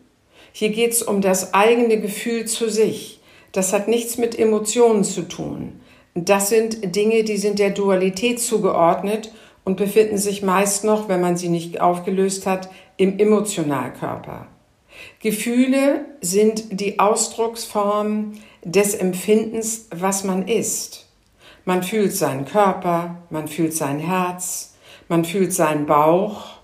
Hier 0.52 0.70
geht 0.70 0.92
es 0.92 1.04
um 1.04 1.22
das 1.22 1.54
eigene 1.54 2.00
Gefühl 2.00 2.46
zu 2.46 2.70
sich. 2.70 3.15
Das 3.56 3.72
hat 3.72 3.88
nichts 3.88 4.18
mit 4.18 4.38
Emotionen 4.38 5.06
zu 5.06 5.22
tun. 5.22 5.80
Das 6.14 6.50
sind 6.50 6.94
Dinge, 6.94 7.24
die 7.24 7.38
sind 7.38 7.58
der 7.58 7.70
Dualität 7.70 8.42
zugeordnet 8.42 9.32
und 9.64 9.78
befinden 9.78 10.18
sich 10.18 10.44
meist 10.44 10.84
noch, 10.84 11.08
wenn 11.08 11.22
man 11.22 11.38
sie 11.38 11.48
nicht 11.48 11.80
aufgelöst 11.80 12.46
hat, 12.46 12.70
im 12.98 13.18
Emotionalkörper. 13.18 14.48
Gefühle 15.22 16.04
sind 16.20 16.82
die 16.82 17.00
Ausdrucksform 17.00 18.34
des 18.66 18.94
Empfindens, 18.94 19.88
was 19.96 20.26
man 20.26 20.50
ist. 20.50 21.08
Man 21.64 21.82
fühlt 21.82 22.12
seinen 22.12 22.44
Körper, 22.44 23.22
man 23.30 23.48
fühlt 23.48 23.74
sein 23.74 24.00
Herz, 24.00 24.76
man 25.08 25.24
fühlt 25.24 25.54
seinen 25.54 25.86
Bauch. 25.86 26.58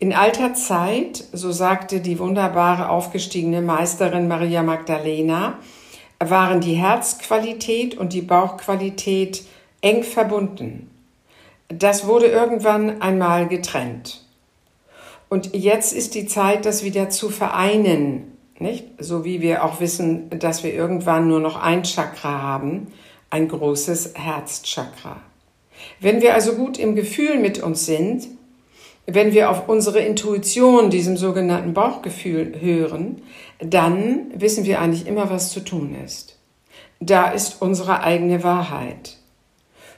In 0.00 0.12
alter 0.12 0.54
Zeit, 0.54 1.22
so 1.32 1.52
sagte 1.52 2.00
die 2.00 2.18
wunderbare 2.18 2.88
aufgestiegene 2.88 3.62
Meisterin 3.62 4.26
Maria 4.26 4.64
Magdalena, 4.64 5.60
waren 6.20 6.60
die 6.60 6.74
Herzqualität 6.74 7.96
und 7.96 8.12
die 8.12 8.22
Bauchqualität 8.22 9.44
eng 9.80 10.02
verbunden. 10.02 10.90
Das 11.68 12.06
wurde 12.06 12.26
irgendwann 12.26 13.02
einmal 13.02 13.46
getrennt. 13.46 14.24
Und 15.28 15.54
jetzt 15.54 15.92
ist 15.92 16.14
die 16.14 16.26
Zeit, 16.26 16.64
das 16.64 16.82
wieder 16.82 17.10
zu 17.10 17.28
vereinen, 17.28 18.38
nicht? 18.58 18.86
So 18.98 19.24
wie 19.24 19.40
wir 19.40 19.64
auch 19.64 19.80
wissen, 19.80 20.30
dass 20.30 20.64
wir 20.64 20.72
irgendwann 20.72 21.28
nur 21.28 21.40
noch 21.40 21.56
ein 21.56 21.84
Chakra 21.84 22.42
haben, 22.42 22.88
ein 23.30 23.46
großes 23.46 24.14
Herzchakra. 24.14 25.18
Wenn 26.00 26.22
wir 26.22 26.34
also 26.34 26.54
gut 26.54 26.78
im 26.78 26.94
Gefühl 26.94 27.38
mit 27.38 27.62
uns 27.62 27.86
sind, 27.86 28.26
wenn 29.10 29.32
wir 29.32 29.50
auf 29.50 29.70
unsere 29.70 30.00
Intuition, 30.00 30.90
diesem 30.90 31.16
sogenannten 31.16 31.72
Bauchgefühl 31.72 32.60
hören, 32.60 33.22
dann 33.58 34.26
wissen 34.34 34.66
wir 34.66 34.82
eigentlich 34.82 35.06
immer, 35.06 35.30
was 35.30 35.50
zu 35.50 35.60
tun 35.60 35.96
ist. 36.04 36.38
Da 37.00 37.30
ist 37.30 37.62
unsere 37.62 38.02
eigene 38.02 38.44
Wahrheit. 38.44 39.16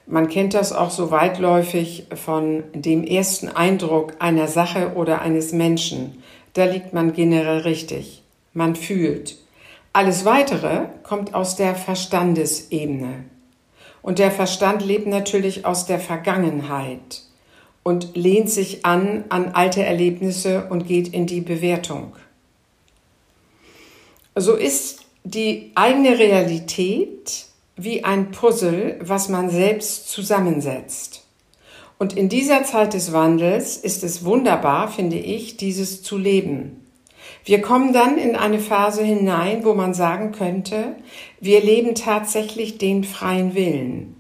Man 0.07 0.29
kennt 0.29 0.55
das 0.55 0.73
auch 0.73 0.91
so 0.91 1.11
weitläufig 1.11 2.07
von 2.15 2.63
dem 2.73 3.03
ersten 3.03 3.49
Eindruck 3.49 4.15
einer 4.21 4.47
Sache 4.47 4.93
oder 4.95 5.23
eines 5.23 5.53
Menschen. 5.53 6.23
Da 6.53 6.67
liegt 6.67 6.93
man 6.93 7.13
generell 7.13 7.63
richtig. 7.63 8.23
Man 8.53 8.77
fühlt. 8.77 9.39
Alles 9.93 10.25
Weitere 10.25 10.83
kommt 11.03 11.35
aus 11.35 11.57
der 11.57 11.75
Verstandesebene. 11.75 13.25
Und 14.03 14.21
der 14.21 14.31
Verstand 14.31 14.85
lebt 14.85 15.09
natürlich 15.09 15.67
aus 15.67 15.87
der 15.87 15.99
Vergangenheit 15.99 17.23
und 17.91 18.15
lehnt 18.15 18.49
sich 18.49 18.87
an 18.87 19.25
an 19.31 19.49
alte 19.49 19.83
Erlebnisse 19.85 20.69
und 20.71 20.87
geht 20.87 21.09
in 21.09 21.27
die 21.27 21.41
Bewertung. 21.41 22.13
So 24.37 24.55
ist 24.55 25.01
die 25.25 25.73
eigene 25.75 26.19
Realität 26.21 27.47
wie 27.75 28.05
ein 28.05 28.31
Puzzle, 28.31 28.99
was 29.03 29.29
man 29.29 29.51
selbst 29.51 30.09
zusammensetzt. 30.09 31.27
Und 31.99 32.17
in 32.17 32.29
dieser 32.29 32.63
Zeit 32.63 32.95
des 32.95 33.13
Wandels 33.13 33.77
ist 33.77 34.05
es 34.05 34.25
wunderbar, 34.25 34.87
finde 34.89 35.19
ich, 35.19 35.57
dieses 35.57 36.03
zu 36.05 36.17
leben. 36.17 36.87
Wir 37.45 37.61
kommen 37.61 37.93
dann 37.93 38.19
in 38.19 38.37
eine 38.37 38.61
Phase 38.61 39.03
hinein, 39.03 39.65
wo 39.65 39.75
man 39.75 39.95
sagen 39.95 40.31
könnte, 40.31 40.95
wir 41.41 41.61
leben 41.61 41.97
tatsächlich 41.97 42.79
den 42.79 43.03
freien 43.03 43.55
Willen. 43.55 44.15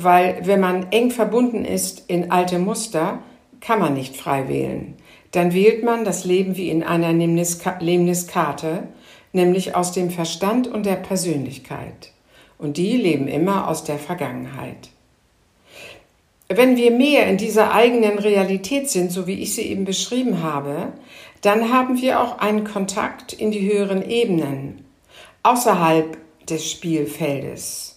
Weil 0.00 0.42
wenn 0.44 0.60
man 0.60 0.92
eng 0.92 1.10
verbunden 1.10 1.64
ist 1.64 2.04
in 2.08 2.30
alte 2.30 2.58
Muster, 2.58 3.18
kann 3.60 3.80
man 3.80 3.94
nicht 3.94 4.16
frei 4.16 4.48
wählen. 4.48 4.94
Dann 5.32 5.52
wählt 5.52 5.82
man 5.82 6.04
das 6.04 6.24
Leben 6.24 6.56
wie 6.56 6.70
in 6.70 6.82
einer 6.84 7.12
Lemniskate, 7.12 8.84
nämlich 9.32 9.74
aus 9.74 9.92
dem 9.92 10.10
Verstand 10.10 10.68
und 10.68 10.86
der 10.86 10.96
Persönlichkeit. 10.96 12.12
Und 12.58 12.76
die 12.76 12.96
leben 12.96 13.26
immer 13.26 13.68
aus 13.68 13.84
der 13.84 13.98
Vergangenheit. 13.98 14.90
Wenn 16.48 16.76
wir 16.76 16.92
mehr 16.92 17.26
in 17.26 17.36
dieser 17.36 17.74
eigenen 17.74 18.18
Realität 18.18 18.88
sind, 18.88 19.12
so 19.12 19.26
wie 19.26 19.40
ich 19.40 19.54
sie 19.54 19.62
eben 19.62 19.84
beschrieben 19.84 20.42
habe, 20.42 20.92
dann 21.42 21.72
haben 21.72 22.00
wir 22.00 22.20
auch 22.20 22.38
einen 22.38 22.64
Kontakt 22.64 23.32
in 23.32 23.50
die 23.50 23.70
höheren 23.70 24.08
Ebenen, 24.08 24.84
außerhalb 25.42 26.16
des 26.46 26.70
Spielfeldes. 26.70 27.87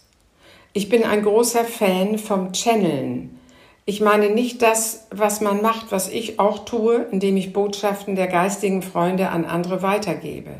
Ich 0.73 0.87
bin 0.87 1.03
ein 1.03 1.21
großer 1.21 1.65
Fan 1.65 2.17
vom 2.17 2.53
Channeln. 2.53 3.37
Ich 3.83 3.99
meine 3.99 4.29
nicht 4.29 4.61
das, 4.61 5.07
was 5.11 5.41
man 5.41 5.61
macht, 5.61 5.91
was 5.91 6.07
ich 6.07 6.39
auch 6.39 6.63
tue, 6.63 7.07
indem 7.11 7.35
ich 7.35 7.51
Botschaften 7.51 8.15
der 8.15 8.27
geistigen 8.27 8.81
Freunde 8.81 9.29
an 9.29 9.43
andere 9.43 9.81
weitergebe. 9.81 10.51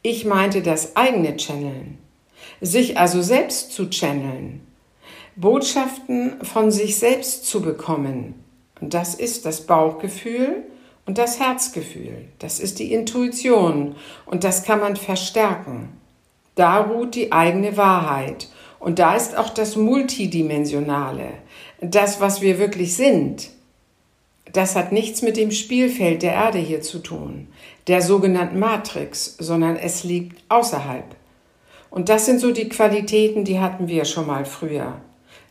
Ich 0.00 0.24
meinte 0.24 0.62
das 0.62 0.96
eigene 0.96 1.36
Channeln. 1.36 1.98
Sich 2.62 2.96
also 2.96 3.20
selbst 3.20 3.72
zu 3.72 3.90
channeln. 3.90 4.66
Botschaften 5.36 6.42
von 6.42 6.70
sich 6.70 6.98
selbst 6.98 7.44
zu 7.44 7.60
bekommen. 7.60 8.34
Und 8.80 8.94
das 8.94 9.14
ist 9.14 9.44
das 9.44 9.66
Bauchgefühl 9.66 10.62
und 11.04 11.18
das 11.18 11.38
Herzgefühl. 11.38 12.24
Das 12.38 12.58
ist 12.58 12.78
die 12.78 12.94
Intuition 12.94 13.96
und 14.24 14.44
das 14.44 14.62
kann 14.62 14.80
man 14.80 14.96
verstärken. 14.96 15.90
Da 16.54 16.80
ruht 16.80 17.14
die 17.14 17.32
eigene 17.32 17.76
Wahrheit 17.76 18.48
und 18.82 18.98
da 18.98 19.14
ist 19.14 19.38
auch 19.38 19.50
das 19.50 19.76
Multidimensionale, 19.76 21.28
das, 21.80 22.20
was 22.20 22.40
wir 22.40 22.58
wirklich 22.58 22.96
sind. 22.96 23.50
Das 24.52 24.74
hat 24.74 24.90
nichts 24.90 25.22
mit 25.22 25.36
dem 25.36 25.52
Spielfeld 25.52 26.22
der 26.22 26.32
Erde 26.32 26.58
hier 26.58 26.82
zu 26.82 26.98
tun, 26.98 27.46
der 27.86 28.02
sogenannten 28.02 28.58
Matrix, 28.58 29.36
sondern 29.38 29.76
es 29.76 30.02
liegt 30.02 30.42
außerhalb. 30.48 31.04
Und 31.90 32.08
das 32.08 32.26
sind 32.26 32.40
so 32.40 32.50
die 32.50 32.68
Qualitäten, 32.68 33.44
die 33.44 33.60
hatten 33.60 33.86
wir 33.86 34.04
schon 34.04 34.26
mal 34.26 34.44
früher. 34.44 35.00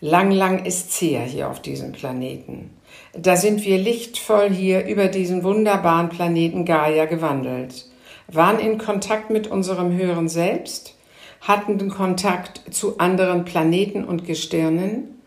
Lang, 0.01 0.31
lang 0.31 0.65
ist 0.65 0.91
her 1.01 1.21
hier 1.21 1.49
auf 1.49 1.61
diesem 1.61 1.93
Planeten. 1.93 2.71
Da 3.13 3.37
sind 3.37 3.63
wir 3.63 3.77
lichtvoll 3.77 4.49
hier 4.49 4.85
über 4.85 5.07
diesen 5.07 5.45
wunderbaren 5.45 6.09
Planeten 6.09 6.65
Gaia 6.65 7.05
gewandelt, 7.05 7.85
waren 8.27 8.59
in 8.59 8.77
Kontakt 8.77 9.29
mit 9.29 9.47
unserem 9.47 9.95
höheren 9.95 10.27
Selbst, 10.27 10.95
hatten 11.41 11.77
den 11.77 11.89
Kontakt 11.89 12.61
zu 12.73 12.99
anderen 12.99 13.45
Planeten 13.45 14.05
und 14.05 14.25
Gestirnen. 14.25 15.21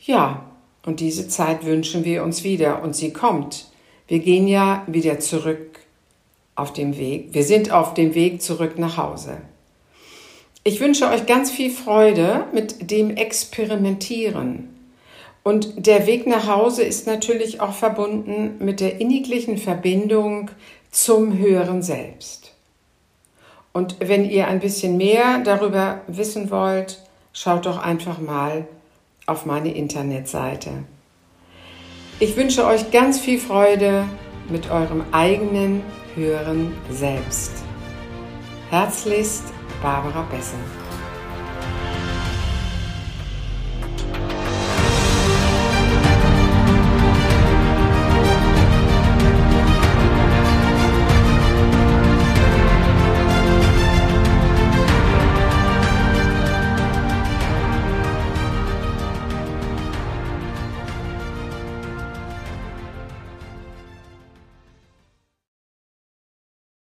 Ja, 0.00 0.46
und 0.84 1.00
diese 1.00 1.28
Zeit 1.28 1.66
wünschen 1.66 2.04
wir 2.04 2.22
uns 2.22 2.44
wieder 2.44 2.82
und 2.82 2.94
sie 2.94 3.12
kommt. 3.12 3.66
Wir 4.06 4.20
gehen 4.20 4.46
ja 4.46 4.84
wieder 4.86 5.18
zurück 5.18 5.80
auf 6.54 6.72
dem 6.72 6.96
Weg. 6.96 7.28
Wir 7.32 7.42
sind 7.42 7.72
auf 7.72 7.94
dem 7.94 8.14
Weg 8.14 8.40
zurück 8.40 8.78
nach 8.78 8.96
Hause. 8.96 9.38
Ich 10.62 10.80
wünsche 10.80 11.08
euch 11.08 11.26
ganz 11.26 11.50
viel 11.50 11.70
Freude 11.70 12.46
mit 12.52 12.90
dem 12.90 13.10
Experimentieren. 13.10 14.68
Und 15.42 15.86
der 15.86 16.06
Weg 16.06 16.26
nach 16.26 16.48
Hause 16.48 16.82
ist 16.82 17.06
natürlich 17.06 17.60
auch 17.60 17.72
verbunden 17.72 18.56
mit 18.58 18.80
der 18.80 19.00
inniglichen 19.00 19.58
Verbindung 19.58 20.50
zum 20.90 21.38
höheren 21.38 21.82
Selbst. 21.82 22.45
Und 23.76 23.96
wenn 24.00 24.24
ihr 24.24 24.48
ein 24.48 24.60
bisschen 24.60 24.96
mehr 24.96 25.40
darüber 25.44 26.00
wissen 26.06 26.50
wollt, 26.50 26.98
schaut 27.34 27.66
doch 27.66 27.76
einfach 27.76 28.18
mal 28.18 28.66
auf 29.26 29.44
meine 29.44 29.70
Internetseite. 29.70 30.70
Ich 32.18 32.38
wünsche 32.38 32.64
euch 32.64 32.90
ganz 32.90 33.20
viel 33.20 33.38
Freude 33.38 34.08
mit 34.48 34.70
eurem 34.70 35.04
eigenen 35.12 35.82
höheren 36.14 36.72
Selbst. 36.90 37.52
Herzlichst 38.70 39.44
Barbara 39.82 40.22
Besser. 40.30 40.85